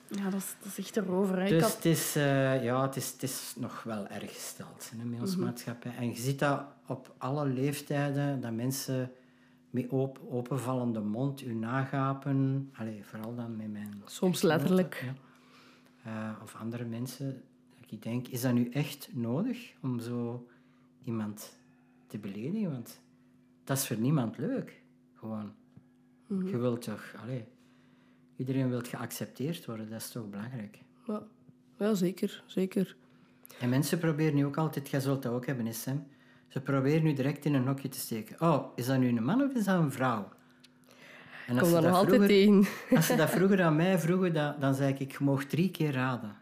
[0.08, 1.42] Ja, dat is, dat is echt erover.
[1.42, 1.48] Hè.
[1.50, 5.06] Dus had- het, is, eh, ja, het, is, het is nog wel erg gesteld hè,
[5.06, 5.96] met onze maatschappij.
[5.96, 9.12] En je ziet dat op alle leeftijden, dat mensen
[9.70, 12.70] met op, openvallende mond u nagapen.
[12.74, 14.02] Allee, vooral dan met mijn...
[14.06, 15.04] Soms letterlijk.
[15.06, 15.14] ja.
[16.12, 17.44] Eh, of andere mensen.
[17.80, 20.48] Dat ik denk, is dat nu echt nodig om zo
[21.04, 21.58] iemand
[22.08, 22.72] te beledigen?
[22.72, 23.02] Want
[23.64, 24.82] dat is voor niemand leuk.
[25.14, 25.52] Gewoon.
[26.28, 27.16] Je wilt toch...
[28.36, 30.80] Iedereen wil geaccepteerd worden, dat is toch belangrijk.
[31.08, 31.24] Ja,
[31.78, 32.96] ja zeker, zeker.
[33.60, 36.08] En mensen proberen nu ook altijd, jij zult dat ook hebben, hè, Sam.
[36.48, 38.42] Ze proberen nu direct in een hokje te steken.
[38.42, 40.30] Oh, is dat nu een man of is dat een vrouw?
[41.48, 42.66] En Ik kom nog dat altijd tegen.
[42.96, 45.92] Als ze dat vroeger aan mij vroegen, dan, dan zei ik, ik mocht drie keer
[45.92, 46.36] raden.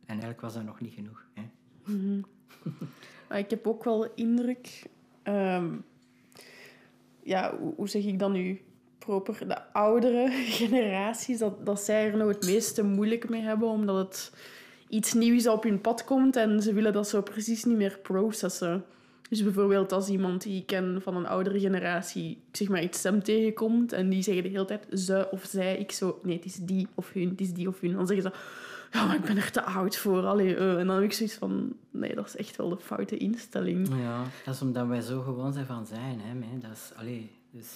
[0.00, 1.26] En eigenlijk was dat nog niet genoeg.
[1.34, 1.42] Hè?
[3.28, 4.86] Maar ik heb ook wel indruk...
[5.22, 5.74] ehm,
[7.28, 8.60] ja, hoe, zeg ik dat nu
[8.98, 9.48] proper?
[9.48, 10.28] De oudere
[10.60, 14.32] generaties, dat, dat zij er nog het meeste moeilijk mee hebben, omdat het
[14.88, 18.84] iets nieuws op hun pad komt en ze willen dat zo precies niet meer processen.
[19.28, 22.98] Dus bijvoorbeeld als iemand die ik ken van een oudere generatie, ik zeg maar iets
[22.98, 26.44] stem tegenkomt en die zeggen de hele tijd ze of zij, ik zo, nee, het
[26.44, 27.92] is die of hun, het is die of hun.
[27.92, 28.38] Dan zeggen ze,
[28.90, 30.26] ja, maar ik ben er te oud voor.
[30.26, 30.78] Allee, eh.
[30.78, 33.88] En dan heb ik zoiets van, nee, dat is echt wel de foute instelling.
[33.88, 36.20] Ja, dat is omdat wij zo gewoon zijn van zijn.
[36.20, 36.58] Hè, mee.
[36.60, 37.68] Dat is, allee, dus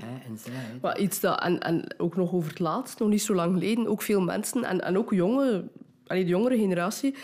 [0.00, 0.52] hij en zij.
[0.52, 0.78] hè.
[0.82, 3.86] Maar iets dat, en, en ook nog over het laatst, nog niet zo lang geleden,
[3.86, 5.64] ook veel mensen, en, en ook jonge,
[6.06, 7.14] allee, de jongere generatie,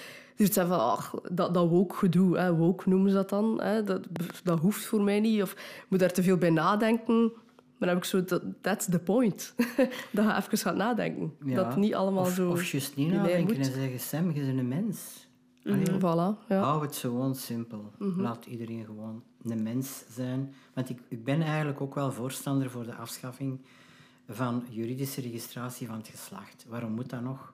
[0.44, 3.84] het zeggen van, ach, dat, dat woke gedoe, hè, woke noemen ze dat dan, hè,
[3.84, 4.00] dat,
[4.44, 7.32] dat hoeft voor mij niet, of ik moet daar te veel bij nadenken.
[7.78, 9.54] Maar dan heb ik zo, dat, that's the point.
[10.12, 11.34] dat je even gaat nadenken.
[11.44, 11.54] Ja.
[11.54, 12.50] Dat niet allemaal of, zo...
[12.50, 15.28] Of juist niet nadenken en zeggen, Sam, je bent een mens.
[15.64, 16.60] Allee, Voilà, ja.
[16.62, 17.92] Hou het gewoon simpel.
[17.98, 20.54] Laat iedereen gewoon een mens zijn.
[20.74, 23.60] Want ik, ik ben eigenlijk ook wel voorstander voor de afschaffing
[24.28, 26.64] van juridische registratie van het geslacht.
[26.68, 27.52] Waarom moet dat nog?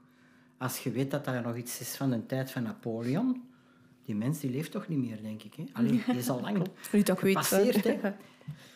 [0.59, 3.43] Als je weet dat dat nog iets is van de tijd van Napoleon,
[4.05, 5.55] die mens die leeft toch niet meer, denk ik.
[5.55, 5.65] Hè?
[5.73, 6.57] Allee, die is al lang
[7.05, 7.37] dat weet.
[7.37, 7.85] gepasseerd.
[7.85, 8.13] hè.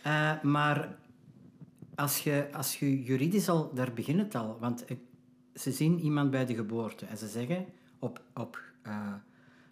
[0.03, 0.97] Eh, maar
[1.95, 4.57] als je, als je juridisch al, daar begint het al.
[4.61, 4.85] Want
[5.55, 7.67] ze zien iemand bij de geboorte en ze zeggen
[7.99, 9.13] op, op eh,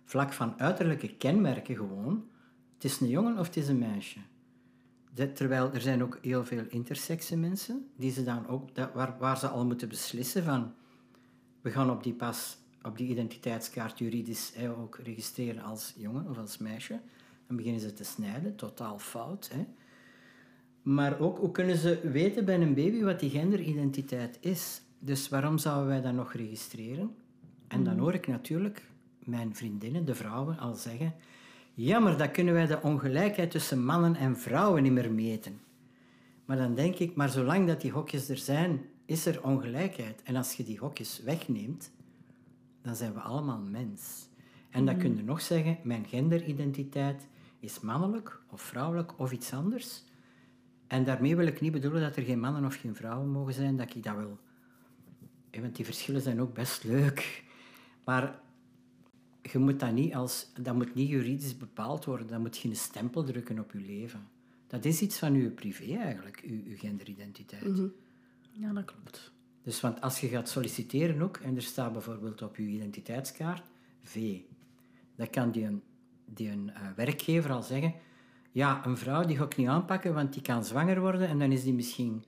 [0.04, 2.24] vlak van uiterlijke kenmerken gewoon,
[2.74, 4.18] het is een jongen of het is een meisje.
[5.14, 9.16] De- terwijl er zijn ook heel veel intersexe mensen, die ze dan ook, dat, waar,
[9.18, 10.74] waar ze al moeten beslissen van,
[11.60, 16.38] we gaan op die pas, op die identiteitskaart juridisch hè, ook registreren als jongen of
[16.38, 17.00] als meisje.
[17.46, 19.50] Dan beginnen ze te snijden, totaal fout.
[19.52, 19.66] Hè.
[20.82, 24.82] Maar ook, hoe kunnen ze weten bij een baby wat die genderidentiteit is?
[24.98, 27.14] Dus waarom zouden wij dat nog registreren?
[27.68, 28.82] En dan hoor ik natuurlijk
[29.18, 31.14] mijn vriendinnen, de vrouwen, al zeggen...
[31.74, 35.60] Ja, maar dan kunnen wij de ongelijkheid tussen mannen en vrouwen niet meer meten.
[36.44, 38.80] Maar dan denk ik, maar zolang dat die hokjes er zijn,
[39.10, 40.22] is er ongelijkheid.
[40.22, 41.90] En als je die hokjes wegneemt,
[42.82, 44.28] dan zijn we allemaal mens.
[44.70, 47.26] En dan kun je nog zeggen, mijn genderidentiteit
[47.60, 50.04] is mannelijk of vrouwelijk of iets anders.
[50.86, 53.76] En daarmee wil ik niet bedoelen dat er geen mannen of geen vrouwen mogen zijn,
[53.76, 54.38] dat ik dat wil.
[55.60, 57.44] Want die verschillen zijn ook best leuk.
[58.04, 58.40] Maar
[59.42, 60.52] je moet dat niet als...
[60.60, 62.26] Dat moet niet juridisch bepaald worden.
[62.26, 64.28] Dat moet geen stempel drukken op je leven.
[64.66, 67.90] Dat is iets van je privé eigenlijk, je, je genderidentiteit.
[68.60, 69.32] Ja, dat klopt.
[69.62, 73.62] Dus want als je gaat solliciteren ook, en er staat bijvoorbeeld op je identiteitskaart
[74.02, 74.38] V,
[75.16, 75.82] dan kan die, een,
[76.24, 77.94] die een, eh, werkgever al zeggen,
[78.52, 81.52] ja, een vrouw die ga ik niet aanpakken, want die kan zwanger worden en dan
[81.52, 82.24] is die misschien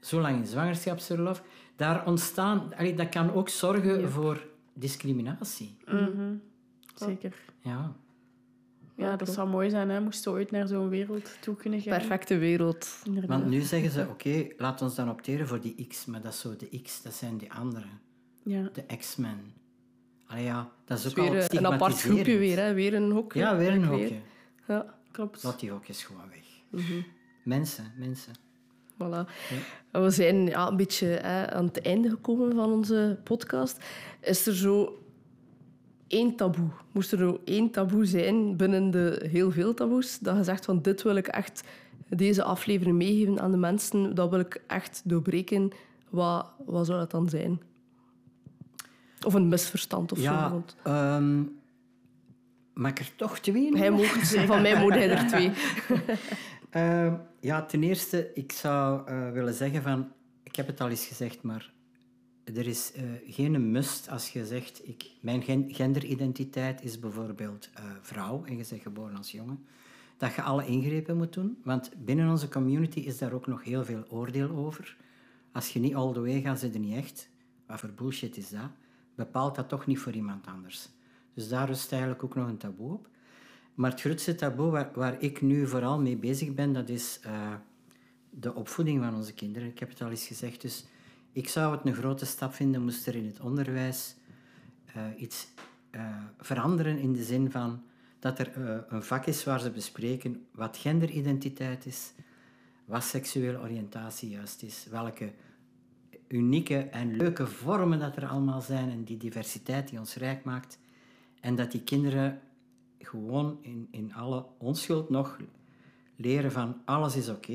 [0.00, 1.42] zo lang in zwangerschapsverlof.
[1.76, 5.76] Daar ontstaan, allee, dat kan ook zorgen voor discriminatie.
[6.94, 7.34] Zeker.
[7.60, 7.96] Ja.
[8.96, 10.00] Ja, dat zou mooi zijn, hè.
[10.00, 11.98] Moesten we ooit naar zo'n wereld toe kunnen gaan.
[11.98, 12.88] Perfecte wereld.
[13.04, 13.30] Inderdaad.
[13.38, 16.40] Want nu zeggen ze, oké, laat ons dan opteren voor die X, maar dat is
[16.40, 18.00] zo, de X, dat zijn die anderen.
[18.42, 18.68] Ja.
[18.72, 19.52] De X-Men.
[20.26, 22.74] Allee ja, dat is ook Weer al eh, een apart groepje weer, hè.
[22.74, 23.38] weer een hokje.
[23.38, 24.18] Ja, weer een hokje.
[24.68, 25.42] Ja, Klopt.
[25.42, 26.82] Laat die hokjes gewoon weg.
[27.42, 28.32] Mensen, mensen.
[28.94, 29.30] voilà.
[29.90, 33.84] We zijn ja, een beetje hè, aan het einde gekomen van onze podcast.
[34.20, 35.03] Is er zo
[36.14, 36.68] één taboe?
[36.92, 40.82] Moest er zo één taboe zijn binnen de heel veel taboes, dat je zegt van
[40.82, 41.62] dit wil ik echt
[42.08, 45.70] deze aflevering meegeven aan de mensen, dat wil ik echt doorbreken.
[46.10, 47.60] Wat, wat zou dat dan zijn?
[49.26, 50.24] Of een misverstand of zo.
[50.24, 51.42] Ja, want ehm
[52.74, 53.78] mag ik er toch twee?
[53.78, 55.52] Hij mocht, van mij moet hij er twee.
[56.70, 60.12] Ehm, ja, ten eerste, ik zou eh, willen zeggen van...
[60.42, 61.72] Ik heb het al eens gezegd, maar
[62.44, 64.88] er is eh, geen must als je zegt...
[64.88, 69.64] Ik, mijn gen- genderidentiteit is bijvoorbeeld eh, vrouw en je bent geboren als jongen.
[70.16, 71.58] Dat je alle ingrepen moet doen.
[71.64, 74.96] Want binnen onze community is daar ook nog heel veel oordeel over.
[75.52, 77.28] Als je niet all the way gaat, zit je niet echt.
[77.66, 78.70] Wat voor bullshit is dat?
[79.14, 80.88] Bepaalt dat toch niet voor iemand anders.
[81.34, 83.08] Dus daar rust eigenlijk ook nog een taboe op.
[83.74, 87.54] Maar het grootste taboe waar, waar ik nu vooral mee bezig ben, dat is eh,
[88.30, 89.68] de opvoeding van onze kinderen.
[89.68, 90.84] Ik heb het al eens gezegd, dus
[91.34, 94.14] ik zou het een grote stap vinden moest er in het onderwijs
[94.84, 95.48] eh, iets
[95.90, 97.82] eh, veranderen in de zin van
[98.18, 102.12] dat er eh, een vak is waar ze bespreken wat genderidentiteit is,
[102.84, 105.32] wat seksuele oriëntatie juist is, welke
[106.28, 110.78] unieke en leuke vormen dat er allemaal zijn en die diversiteit die ons rijk maakt.
[111.40, 112.40] En dat die kinderen
[112.98, 115.38] gewoon in, in alle onschuld nog
[116.16, 117.52] leren van alles is oké.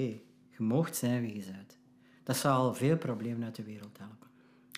[0.49, 1.78] Je moogt zijn wie je bent.
[2.29, 4.27] Dat zou al veel problemen uit de wereld helpen.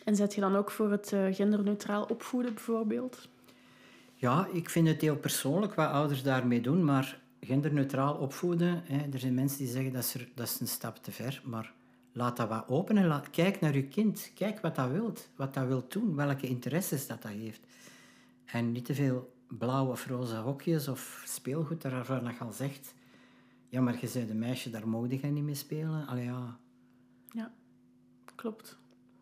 [0.05, 3.27] En zet je dan ook voor het eh, genderneutraal opvoeden bijvoorbeeld?
[4.15, 9.19] Ja, ik vind het heel persoonlijk wat ouders daarmee doen, maar genderneutraal opvoeden, hè, er
[9.19, 11.73] zijn mensen die zeggen dat is, er- dat is een stap te ver, maar
[12.11, 14.31] laat dat wat open en laat, kijk naar je kind.
[14.35, 17.61] Kijk wat dat wilt, wat dat wil doen, welke interesses dat dat heeft.
[18.45, 22.93] En niet te veel blauwe of roze hokjes of speelgoed waarvan je al zegt,
[23.69, 26.07] ja, maar je bent een meisje, daar mogen je niet mee spelen.
[26.07, 26.57] Allee, ja.
[27.31, 27.51] Ja,
[28.35, 28.79] klopt.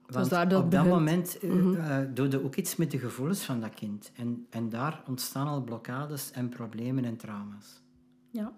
[0.07, 0.99] Want daar dat op dat begint.
[0.99, 4.11] moment eh, eh, doe je ook iets met de gevoelens van dat kind.
[4.15, 7.81] En, en daar ontstaan al blokkades en problemen en trauma's.
[8.29, 8.51] Ja.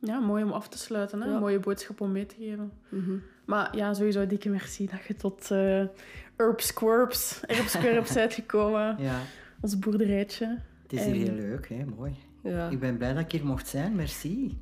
[0.00, 1.20] Ja, mooi om af te sluiten.
[1.20, 1.28] Hè?
[1.28, 1.38] Ja.
[1.38, 2.72] Mooie boodschap om mee te geven.
[3.44, 5.84] Maar ja, sowieso dikke merci dat je tot eh
[6.36, 8.96] Herbs Quirps, Herbs Quirps bent gekomen.
[8.98, 9.20] Ja,
[9.60, 10.60] Ons boerderijtje.
[10.82, 11.84] het is hier heel leuk, hè?
[11.84, 12.14] mooi.
[12.42, 12.68] Ja.
[12.68, 14.58] Ik ben blij dat ik hier mocht zijn, merci.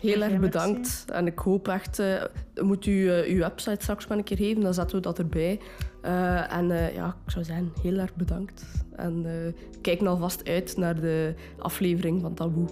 [0.00, 0.38] Heel erg merci.
[0.38, 1.04] bedankt.
[1.12, 1.98] En ik hoop echt...
[1.98, 2.22] eh
[2.62, 5.60] moet u eh, uw website straks maar een keer geven, dan zetten we dat erbij.
[6.02, 8.64] Eh, en eh, ja, ik zou zeggen, heel erg bedankt.
[8.96, 12.68] En eh kijk nou alvast uit naar de aflevering van Taboe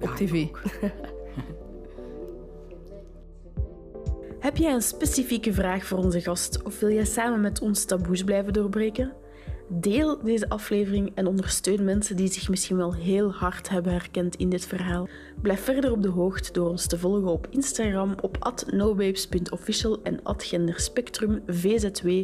[0.00, 0.46] op Ja, tv.
[4.40, 8.24] Heb jij een specifieke vraag voor onze gast of wil jij samen met ons taboes
[8.24, 9.12] blijven doorbreken?
[9.72, 14.48] Deel deze aflevering en ondersteun mensen die zich misschien wel heel hard hebben herkend in
[14.48, 15.08] dit verhaal.
[15.42, 18.36] Blijf verder op de hoogte door ons te volgen op Instagram op
[18.70, 22.22] nobabes.official en genderspectrumvzw